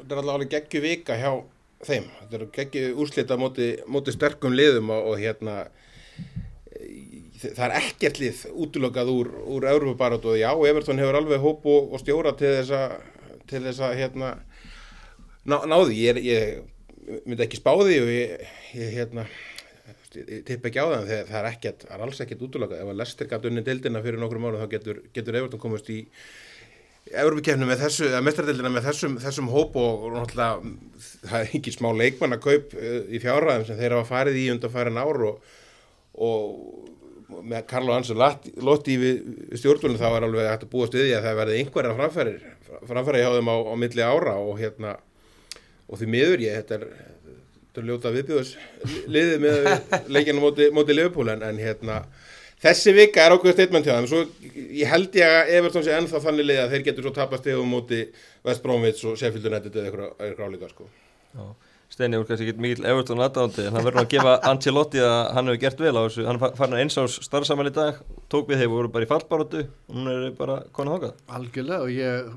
[0.10, 1.32] allavega geggju vika hjá
[1.86, 2.06] þeim.
[2.20, 5.64] Þetta er geggju úrslita móti sterkum liðum og, og hérna
[7.42, 11.92] það er ekkert lið útlokað úr, úr Európa-barátu og já, Everton hefur alveg hóp og,
[11.94, 12.96] og stjóra til þess að
[13.50, 14.32] til þess að hérna
[15.46, 19.28] ná, náði, ég, ég myndi ekki spáði og ég, ég hérna
[20.48, 23.00] tipp ekki á það þegar það er ekkert, það er alls ekkert útlokað ef að
[23.02, 26.02] Lester gæti unni deildina fyrir nokkrum árum þá getur, getur Everton komast í
[27.06, 30.72] Európa-kefnu með þessu, eða mestradildina með þessum, þessum hóp og, náttúrulega
[31.30, 34.48] það er ekki smá leikmann að kaup uh, í fjárræðum sem þeir hafa farið í
[34.56, 35.54] undan farin ár og,
[36.26, 41.28] og með Carlo Ancelotti við, við stjórnvölinu þá er alveg hægt að búa stuði að
[41.28, 42.42] það verði einhverja framfærir
[42.90, 44.96] framfæri hjá þeim á, á milli ára og hérna
[45.86, 47.15] og því miður ég, þetta er
[47.76, 48.54] þetta er ljóta viðbjóðs
[49.12, 49.68] liðið með
[50.16, 52.00] leikinu móti, móti Liverpool en, en hérna
[52.64, 54.08] þessi vika er ákveður statement hjá þeim.
[54.10, 54.22] Svo
[54.80, 57.76] ég held ég að Everton sé ennþá þannig lið að þeir getur svo tapast stegum
[57.76, 58.02] móti
[58.48, 60.90] West Bromwich og Sheffield United eða eitthvað, álíka sko.
[61.92, 65.52] Steini voru kannski ekki mikill Everton aðdándi en hann verður að gefa Ancelotti að hann
[65.52, 66.26] hefur gert vel á þessu.
[66.26, 68.00] Hann fann eins ás starfsamal í dag
[68.32, 71.94] tók við þeir voru bara í fallbaróttu og núna er bara konar hókað Algjörlega og
[71.94, 72.34] ég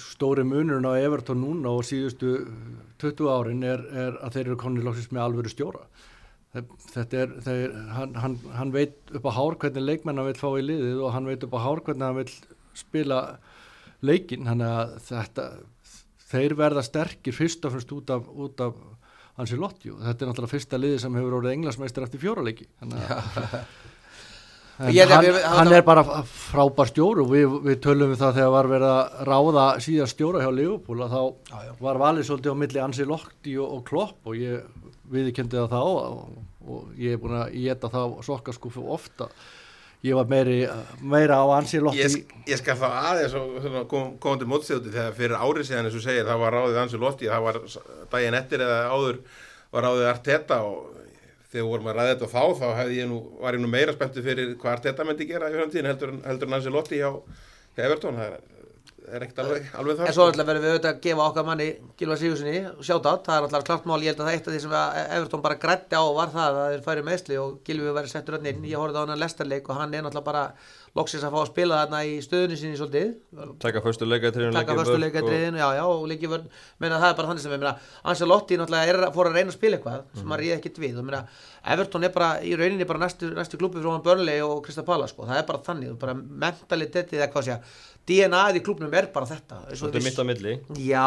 [0.00, 2.34] stóri munurinn á Everton núna og síðustu
[3.02, 5.84] 20 árin er, er að þeir eru konið lóksins með alvöru stjóra.
[6.94, 10.48] Þetta er, þeir, hann, hann, hann veit upp á hár hvernig leikmenn hann vil fá
[10.56, 12.30] í liðið og hann veit upp á hár hvernig hann vil
[12.78, 13.18] spila
[14.04, 15.50] leikin hann að þetta
[16.28, 18.80] þeir verða sterkir fyrst og fyrst út af, út af
[19.38, 23.60] Ancelotti og þetta er náttúrulega fyrsta liði sem hefur orðið englasmeistar eftir fjóraleiki þannig að
[24.94, 28.52] Ég hann, við- hann er bara frábær stjóru og við, við tölum við það þegar
[28.54, 31.72] var verið að ráða síðan stjóra hjá Liverpool að þá Já, já.
[31.82, 34.68] var valið svolítið á milli Ansi Lokti og, og Klopp og ég
[35.10, 36.36] viðkendi það þá og,
[36.68, 39.28] og ég er búin að geta það sokka sko fyrir ofta
[40.06, 40.60] ég var meiri,
[41.02, 45.16] meira á Ansi Lokti Ég, ég skal þá aðeins og svona kom, komandi mótstöðu þegar
[45.18, 47.58] fyrir árið síðan eins og segir það var ráðið Ansi Lotti það var
[48.14, 49.18] daginn eftir eða áður
[49.74, 50.94] var ráðið Arteta og
[51.48, 53.94] þegar við vorum að ræða þetta þá þá hefði ég nú, var ég nú meira
[53.96, 57.10] spenntu fyrir hvað Arteta myndi gera í framtíðin heldur, en- heldur en Ansi Lotti hjá,
[57.78, 58.16] Everton.
[58.18, 58.40] Það er,
[59.08, 61.68] er ekkert alveg, alveg það En svo ætla verðum við auðvitað að gefa okkar manni
[61.96, 64.52] Gilvar Sigurssoni sjátt átt, það er alltaf klart mál, ég held að það eitt af
[64.56, 67.94] því sem að Everton bara grætti á var það að þeir færi meðsli og Gilvi
[67.96, 70.44] verið settur öll inn, ég horfði á hann að lestarleik og hann er náttúrulega bara
[70.98, 73.12] loksins að fá að spila þarna í stöðunni sinni svolítið.
[73.62, 76.48] Taka fyrstu leikatriðin taka fyrstu leikadriðin, já já og leikið vörn,
[76.82, 77.74] menna það er bara þannig sem ég meina
[78.12, 80.98] Ancelotti náttúrulega er að fóra að reyna að spila eitthvað sem maður ríði ekkert við.
[80.98, 81.22] Og meina
[81.68, 85.08] Everton er bara í rauninni bara næstu, næstu klubbi frá hann Burnley og Krista Pala
[85.10, 87.56] sko, það er bara þannig, bara mentalitetið eða hvað sé
[88.08, 90.52] DNA-ið í klubnum er bara þetta og þetta er mitt á milli.
[90.80, 91.02] Já,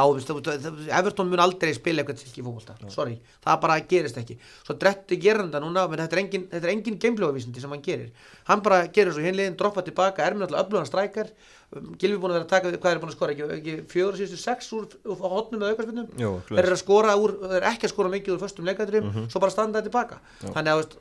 [0.99, 4.37] Everton mun aldrei spila eitthvað silki fókbólta, sorry, það bara gerist ekki.
[4.67, 8.11] Svo dretti gerir þetta núna, menn þetta er engin, engin gameplay-vísindi sem hann gerir,
[8.51, 11.33] hann bara gerir svo hinliðin, droppa lappa tilbaka, er mér náttúrulega öflugan strækjar
[11.71, 13.31] Gilvi búin að vera að taka, hvað er búin að skora?
[13.31, 17.13] Ekki, ekki fjóra síðustu sex úr, úr hotnum með aukarspinnum Jú, þeir eru að skora
[17.15, 19.29] úr, þeir eru ekki að skora mikið úr föstum leikadrým, Mhm.
[19.31, 20.19] svo bara standa þetta tilbaka.
[20.51, 20.97] Þannig að,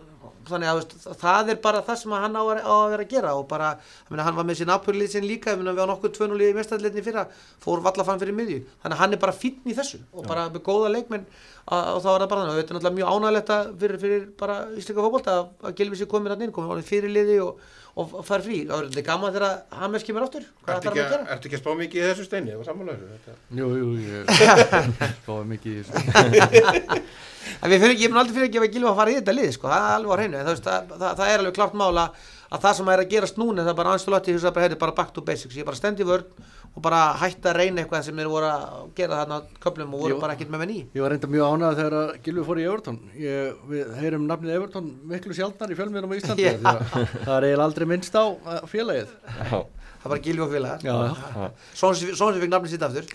[0.50, 0.80] þannig að
[1.20, 3.46] það er bara það sem að hann á, að- á að vera að gera og
[3.48, 6.12] bara, ég meina, hann var með sér napurlið sinn líka, ég meina, við á nokkuð
[6.18, 7.24] tvönulið í mestæðleginni fyrra,
[7.64, 10.64] fór vallafann fyrir miðju þannig að hann er bara fínn í þessu og bara með
[10.66, 11.24] góða leikmenn
[11.70, 13.98] að- og þá er það bara þannig og þetta er náttúrulega mjög ánægilegt að fyrir,
[14.04, 17.38] fyrir bara íslika fókbólta að, að Gilvi sér komin hann inn, komin hann fyrir liði
[17.44, 17.60] og,
[17.96, 21.22] og, fær frí, það er gaman þegar Hames kemur áttur, hvað ekki, hann að gera?
[21.24, 22.50] að- ertu ekki að spá mikið í þessu steini?
[22.52, 23.32] Það var samanlega þessu.
[23.56, 24.22] Jú, jú, ég
[25.24, 27.02] spáði mikið í þessu.
[27.70, 30.12] Ég mun aldrei fyrir að Gilvi að fara í þetta lið, sko, það er alveg
[30.12, 32.06] á hreinu, en það, það, það, það er alveg klart mála
[32.50, 34.80] að það sem er að gerast núna, það er bara anstöðlötti, það er bara, heyrðu,
[34.80, 38.04] bara back to basics, ég er bara stendi vörn og bara hætta að reyna eitthvað
[38.06, 38.66] sem þeir voru að
[38.98, 40.20] gera þarna köflum og voru Jú.
[40.22, 40.78] bara ekkert með menn í.
[40.94, 43.00] Ég var reynda mjög ánægð þegar að Gilvi fór í Everton.
[43.18, 46.46] Ég, við heyrum nafnið Everton miklu sjaldnar í fjölmiðnum á Íslandi.
[46.46, 46.54] Já.
[46.60, 46.84] því að
[47.26, 49.16] Það er eiginlega aldrei minnst á uh, félagið.
[49.50, 49.58] Já.
[50.00, 51.50] Það er bara Gilvi og félagar.
[51.76, 53.08] Sem fikk nafnið sitt aftur.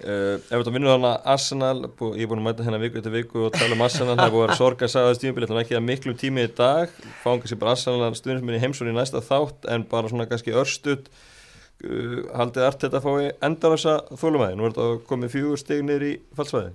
[0.00, 3.12] Uh, ef þetta vinnur þarna Arsenal bú, ég er búin að mæta hérna viku eftir
[3.12, 5.76] viku og tala um Arsenal það er búin að sorga að sagða stímabili þannig ekki
[5.76, 9.84] að miklu tími í dag fáum kannski bara Arsenal stuðnisminni heimsóri í næsta þátt en
[9.90, 14.78] bara svona kannski örstuð uh, haldið art þetta að fái endar þessa þólumæði nú er
[14.78, 16.72] þetta komið fjögur stig niður í fallsvæði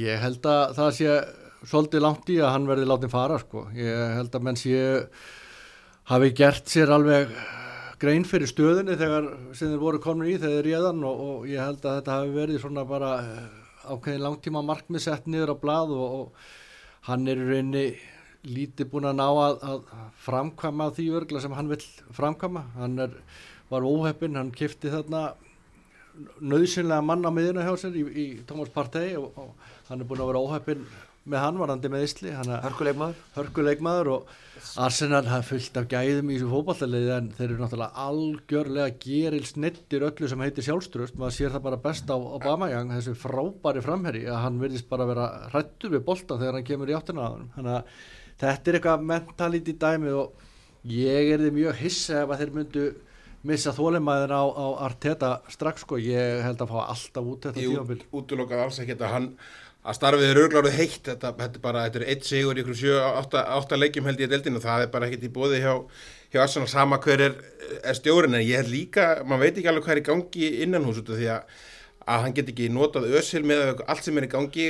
[0.00, 1.14] Ég held að það sé
[1.70, 3.66] svolítið langt í að hann verði látið fara sko.
[3.76, 4.82] Ég held að menn sé
[6.10, 7.32] hafi gert sér alveg
[8.00, 11.84] grein fyrir stöðunni þegar sem þeir voru komin í þegar réðan og, og ég held
[11.84, 13.58] að þetta hafi verið svona bara eh,
[13.90, 17.84] ákveðin langtíma markmið sett niður á blað og, og hann er í rauninni
[18.48, 19.92] lítið búin að ná að, að
[20.24, 21.82] framkvæma því örgla sem hann vill
[22.16, 22.64] framkvæma.
[22.78, 23.16] Hann er,
[23.68, 25.34] var óheppinn, hann kifti þarna
[26.40, 30.24] nöðsynlega mann á miðuna hjá sér í, í Thomas Partey og, og hann er búin
[30.24, 30.88] að vera óheppinn
[31.30, 33.18] með hann varandi með Ísli Hörkuleikmaður.
[33.36, 34.32] hörkuleikmaður og
[34.84, 40.04] Arsenal hafa fullt af gæðum í þessu fótballaliði en þeir eru náttúrulega algjörlega geril snittir
[40.10, 44.42] öllu sem heitir sjálfströst maður sér það bara best á Obamajang þessu frábæri framherri að
[44.44, 47.76] hann verðist bara vera hrættur við boltan þegar hann kemur í áttina að hann þannig
[47.78, 47.94] að
[48.44, 50.48] þetta er eitthvað mentality dæmi og
[50.90, 52.84] ég er þið mjög hissa ef að þeir myndu
[53.48, 57.72] missa þólimaðin á, á Arteta strax sko, ég held að fá alltaf út þetta Ég
[59.80, 61.02] að starfið er örgláruð heitt.
[61.08, 62.64] Þetta, þetta er bara, þetta er eitt sigur í
[63.00, 65.74] átta, átta leikjum held ég í deildinu og það er bara ekkert í bóði hjá,
[66.32, 67.36] hjá Arsenal sama hver er,
[67.80, 70.88] er stjórin en ég held líka, maður veit ekki alveg hvað er í gangi innan
[70.88, 71.60] hús út af því að
[72.10, 74.66] að hann get ekki notað ösil með allt sem er í gangi,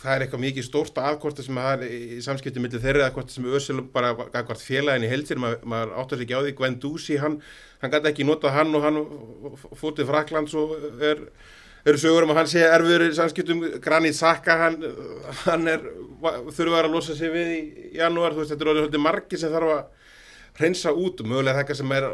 [0.00, 3.32] það er eitthvað mikið stórt aðkvorta sem það er í samskipti millir þeirra eða hvort
[3.32, 6.54] sem ösil bara hvort félagin í heilsir, maður, maður áttar sig ekki á því.
[6.58, 7.38] Gwen Ducey, hann,
[7.82, 9.00] hann gæti ekki notað hann og hann
[9.78, 11.22] fótið Fraklands og er
[11.86, 13.64] eru sögur um að hann sé erfiður í samskiptum.
[13.82, 14.78] Granit Saka hann,
[15.46, 15.86] hann er
[16.54, 17.62] þurfa að losa sig við í
[17.98, 20.12] janúar, þú veist, þetta er orðið svolítið margi sem þarf að
[20.60, 21.24] hreinsa út.
[21.26, 22.08] Mögulega þetta sem er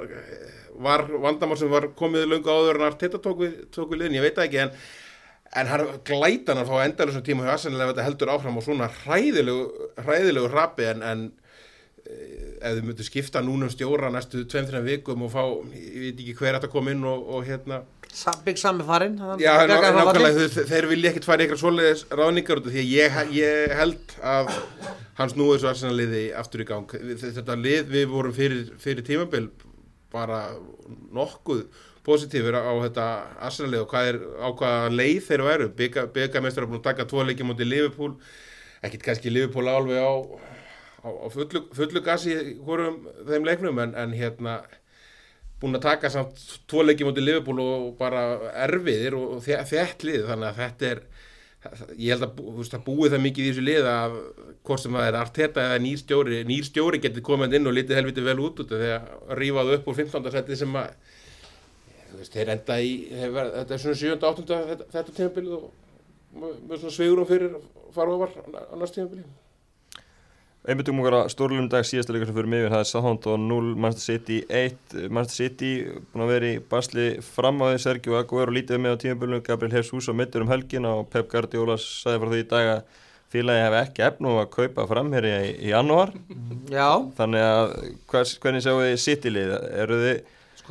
[0.79, 4.27] var vandamál sem var komið löngu áður en Arteta tók við, tók við liðin, ég
[4.29, 4.75] veit ekki en
[5.57, 8.89] en hann glætan að fá endalusum tíma hjá Arsenal ef þetta heldur áfram á svona
[9.03, 9.63] hræðilegu,
[10.05, 11.23] hræðilegu rapi en, en
[12.05, 15.43] ef þið myndu skipta núna um stjóra næstu 2-3 vikum og fá,
[15.73, 17.81] ég veit ekki hver þetta kom inn og, og hérna
[18.15, 19.19] Sa Big Sam er farinn.
[19.41, 23.19] Já, nákvæmlega, þeir, vilja ekkert fara í eitthvað svoleiðis ráðningar út af því að ég,
[23.37, 24.53] ég held að
[25.19, 26.97] hans nú þessu arsenaliði aftur í gang.
[27.21, 29.51] Þetta lið við vorum fyrir, fyrir tímabil
[30.13, 30.41] bara
[31.15, 31.67] nokkuð
[32.09, 33.07] positífur á þetta
[33.51, 35.71] arsenalið og hvað er, á hvaða leið þeir væru.
[35.79, 38.15] Byggamestur er búin að taka tvo leikið mútið Liverpool,
[38.81, 40.13] ekkert kannski Liverpool alveg á,
[41.05, 44.63] á, á fullu, fullu gasi í hvorum þeim leiknum en, en hérna
[45.61, 48.21] búin að taka samt tvo leiki mútið Liverpool og bara
[48.67, 51.01] erfiðir og þe- þétt lið þannig að þetta er
[51.99, 54.13] ég held að veist, það búið það mikið í þessu lið að
[54.69, 57.99] hvort sem það er Arteta eða nýr stjóri nýr stjóri getur komið inn og litið
[57.99, 58.75] helviti vel út út
[59.41, 60.31] rífa það upp úr 15.
[60.37, 60.93] seti sem að
[62.15, 62.93] veist, þeir enda í
[63.35, 64.15] verð, þetta er svona 7.
[64.31, 64.63] 8.
[64.71, 65.69] þetta, þetta tímabilið og
[66.39, 67.59] með svona sveigurum fyrir
[67.97, 68.33] fara ofar
[68.79, 69.27] næst tímabilið
[70.69, 71.87] Einbyttum okkar að stórlunum dag.
[71.89, 75.71] Síðasta leikur sem fyrir miðjum það er Southampton 0, Manchester City 1 Manchester City
[76.13, 79.79] búin að vera í basli fram á því Sergio Aguero lítið með á tímabölunum Gabriel
[79.79, 82.99] Jesus á mittur um helgin og Pep Guardiola sagði frá því í dag að
[83.33, 86.13] félagi hef ekki efnum að kaupa framherja í, í janúar.
[86.69, 87.73] Já, þannig að
[88.13, 89.55] hvers, hvernig sjáu þið City-lið?
[89.87, 90.21] Eru þið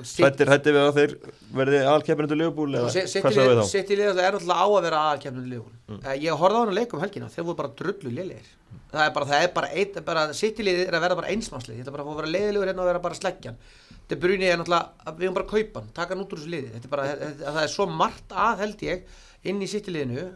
[0.05, 1.15] sko, hætti við að þeir
[1.57, 3.71] verði alkeppinundu Liverpool eða Sitt í hvað þið lið- þá?
[3.71, 5.99] sitt í liðið er alltaf á að vera aðalkefnum liðbúl mm.
[6.23, 8.53] ég horfði á hann að leika um helgina þeir voru bara drullu liðlegir
[8.91, 11.31] það er bara, það er bara, ein, bara sitt í liðið er að vera bara
[11.33, 13.57] einsmannslið þetta er bara að að vera leiðilegur hérna og vera bara sleggjan
[14.07, 16.53] þetta brunni er náttúrulega, við höfum bara að kaupa hann taka hann út úr þessu
[16.53, 19.17] liði, þetta er bara þetta, það er svo margt að held ég
[19.47, 20.27] inn í sitt í liðinu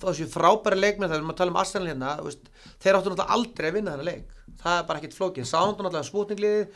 [0.00, 2.50] þó þessu frábæri leikmenn það er um að tala um Arsenal hérna veist,
[2.82, 6.08] þeir áttu náttúrulega aldrei að vinna þennan leik það er bara ekkert flókið Soundon alltaf
[6.08, 6.66] spútningliði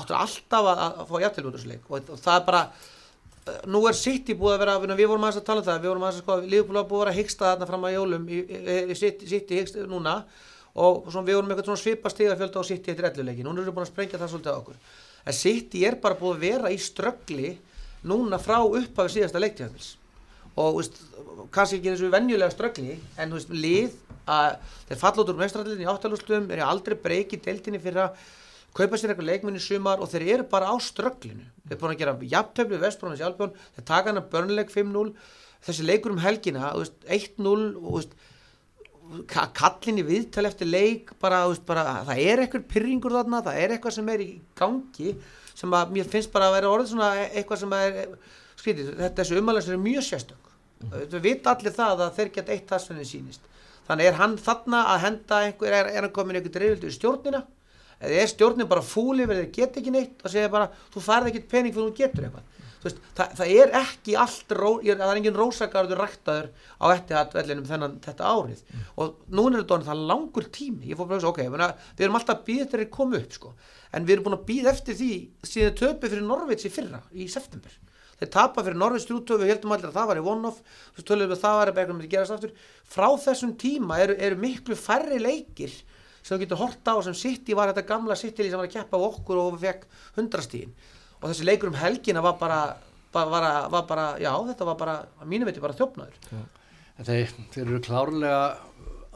[0.00, 3.58] áttur alltaf að, að fá jættil út þessu leik og, og það er bara uh,
[3.72, 6.06] nú er City búið að vera, við vorum aðeins að tala um það við vorum
[6.06, 8.98] aðeins að sko, Liverpool búið að vera að hyggsta þarna fram að jólum í, í,
[8.98, 10.16] City, City hyggst núna.
[10.80, 13.74] Og svona, við vorum eitthvað svona svipa stigafjölda á City eftir elluleiki, núna erum við
[13.74, 14.76] búin að sprengja það svolítið á okkur.
[15.26, 17.50] En City er bara búið að vera í ströggli
[18.06, 19.96] núna frá upphafi síðasta leiktíðafils
[20.58, 20.98] og veist,
[21.54, 23.96] kannski ekki þessu venjulega ströggli en veist, lið
[24.30, 24.56] að
[24.88, 28.24] þeir falla út úr mestrarliðin í áttalústum er aldrei breykið deltinni fyrir að
[28.76, 32.02] kaupa sér eitthvað leikminni sumar og þeir eru bara á strögglinu þeir er búin að
[32.02, 35.14] gera jafntöflu Vestbrónins Jálfjón þeir taka hana börnuleik 5-0
[35.66, 38.14] þessi leikur um helgina 1-0 og
[39.30, 43.96] kallin í viðtal eftir leik bara, bara það er eitthvað pyrringur þarna það er eitthvað
[43.96, 45.14] sem er í gangi
[45.60, 47.98] sem að mér finnst bara að vera orðið svona e- eitthvað sem er
[48.60, 50.50] skrítið, þetta þessu umalæsir er mjög sérstök.
[50.80, 50.92] Mm.
[51.12, 53.48] við vita allir það að þeir geta eitt þessfennin sínist
[53.88, 57.42] þannig er hann þarna að henda einhver, er, er hann komin einhver dreifildu í stjórnina
[58.00, 61.32] eða er stjórnin bara fúli verið að geta ekki neitt og segja bara, þú farið
[61.32, 62.48] ekkert pening fyrir þú getur eitthvað.
[62.80, 66.46] Veist, það, það er ekki allt ró, ég, það er engin rósagarður ræktaður
[66.80, 67.66] á ettihatvellinum
[68.06, 68.62] þetta árið.
[68.70, 68.86] Mm.
[68.96, 70.88] og núna er þetta það langur tími.
[70.88, 73.52] Ég fór bara að ok, mena, við erum alltaf býðið eftir að koma upp sko.
[73.90, 75.12] en við erum búin að býða eftir því
[75.50, 77.72] síðan töpu fyrir Norveits í fyrra í september.
[78.20, 80.60] Þeir tapa fyrir Norveits strútöfu við heldum allir að það var í one-off
[81.42, 82.52] það var að gerast aftur.
[82.86, 85.74] Frá þessum tíma eru, eru miklu færri leikir
[86.20, 89.00] sem þú getur horta á sem City var þetta gamla City sem var að keppa
[89.00, 89.86] á okkur og fekk
[90.18, 90.74] hundrastíðin
[91.20, 92.60] og þessi leikur um helgina var bara,
[93.12, 96.44] bara, var bara já þetta var bara, að mínu veitir bara þjófnaður.
[97.00, 98.42] Þeir, þeir eru klárlega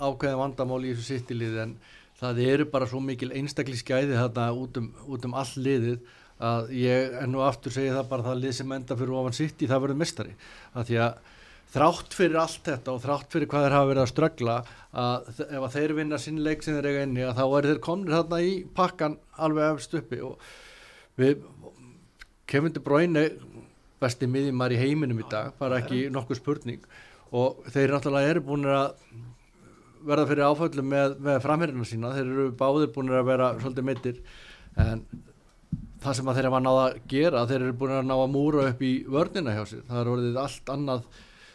[0.00, 1.76] ákveðin vandamál í þessu sittilið en
[2.20, 5.98] það eru bara svo mikil einstakli skæði þarna út um, út um all liðið
[6.44, 9.68] að ég enn og aftur segi það bara það lið sem enda fyrir ofan í
[9.70, 10.34] það verður mistari
[10.74, 11.30] að því að
[11.74, 14.58] þrátt fyrir allt þetta og þrátt fyrir hvað þeir hafa verið að ströggla
[14.94, 17.80] að ef að þeir vinna sín leik sem þeir eiga inni að þá er þeir
[17.88, 20.46] komnir þarna í pakkan alveg efst uppi og
[21.18, 21.42] við
[22.50, 23.24] Kevin De Bruyne
[24.02, 26.82] besti miðjumar í heiminum í dag bara ekki nokkuð spurning.
[27.34, 28.92] Og þeir náttúrulega eru búin að
[30.04, 34.18] verða fyrir áfællum með, með framherjina sína, þeir eru báðir búin að vera svolítið mittir
[34.80, 35.04] en
[36.04, 38.66] það sem að þeir hafa náða að gera þeir eru búin að ná að múra
[38.68, 41.06] upp í vörnina hjá sér, það er orðið allt annað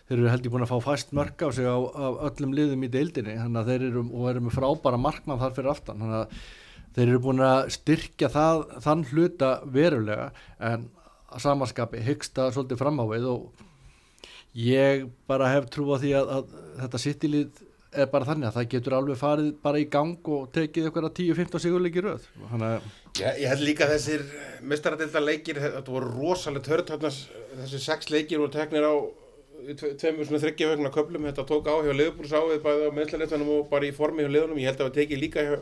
[0.10, 2.90] þeir eru heldur búin að fá fæst mörg á sig á, á öllum liðum í
[2.90, 6.40] deildinni þannig að þeir eru og eru með frábæra markmann þar fyrir aftan þannig að
[6.96, 10.32] þeir eru búin að styrkja það, þann hluta verulega
[10.72, 10.90] en
[11.30, 13.66] að samanskapi hyggsta svolítið fram á við og
[14.58, 18.68] ég bara hef trú á því að, að þetta sittilið er bara þannig að það
[18.74, 22.28] getur alveg farið bara í gang og tekið ykkur að 10-15 sigurleikir röð.
[22.54, 22.90] Að...
[23.18, 24.26] Já, ég held líka þessir
[24.70, 28.94] mistaradilda leikir, þetta voru rosalega törd þessi sex leikir voru teknir á
[29.78, 33.70] tveimur svona þryggja vegna köplum, þetta tók á hjá leifbúrs ávið bæðið á meðslanleitunum og
[33.72, 35.58] bara í formi hjá leiðunum, ég held að það tekið líka hjá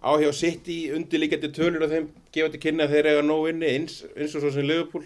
[0.00, 3.68] á hjá sitt í undirlíkjandi tölur og þeim gefa til kynna þeir eiga nóg inni
[3.68, 5.04] eins, eins og svo sem Liverpool.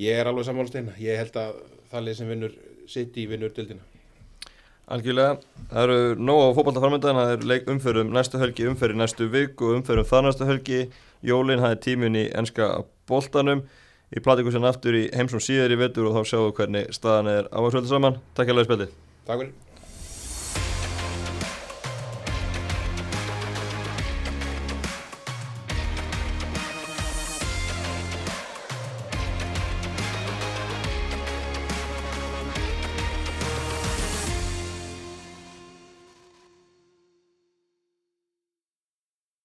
[0.00, 1.58] Ég er alveg sammálsteina, ég held að
[1.92, 2.54] það leið sem vinnur
[2.88, 3.84] sitt í vinnur dildina
[4.92, 5.36] Algjörlega,
[5.70, 10.08] það eru nóg á fókbaltaframöndan, það eru leik umferðum næstu helgi, umferði næstu viku, umferðum
[10.08, 10.80] þar næstu helgi,
[11.22, 12.70] Jólinn það er tímin í enska
[13.08, 13.62] boltanum
[14.12, 17.52] í platíkusin aftur í heimsum síðar í vetur og þá sjáum við hvernig staðan er.
[17.52, 18.22] Á að svölda saman.
[18.36, 18.90] Takk alveg spildi
[19.26, 19.71] Takk fyrir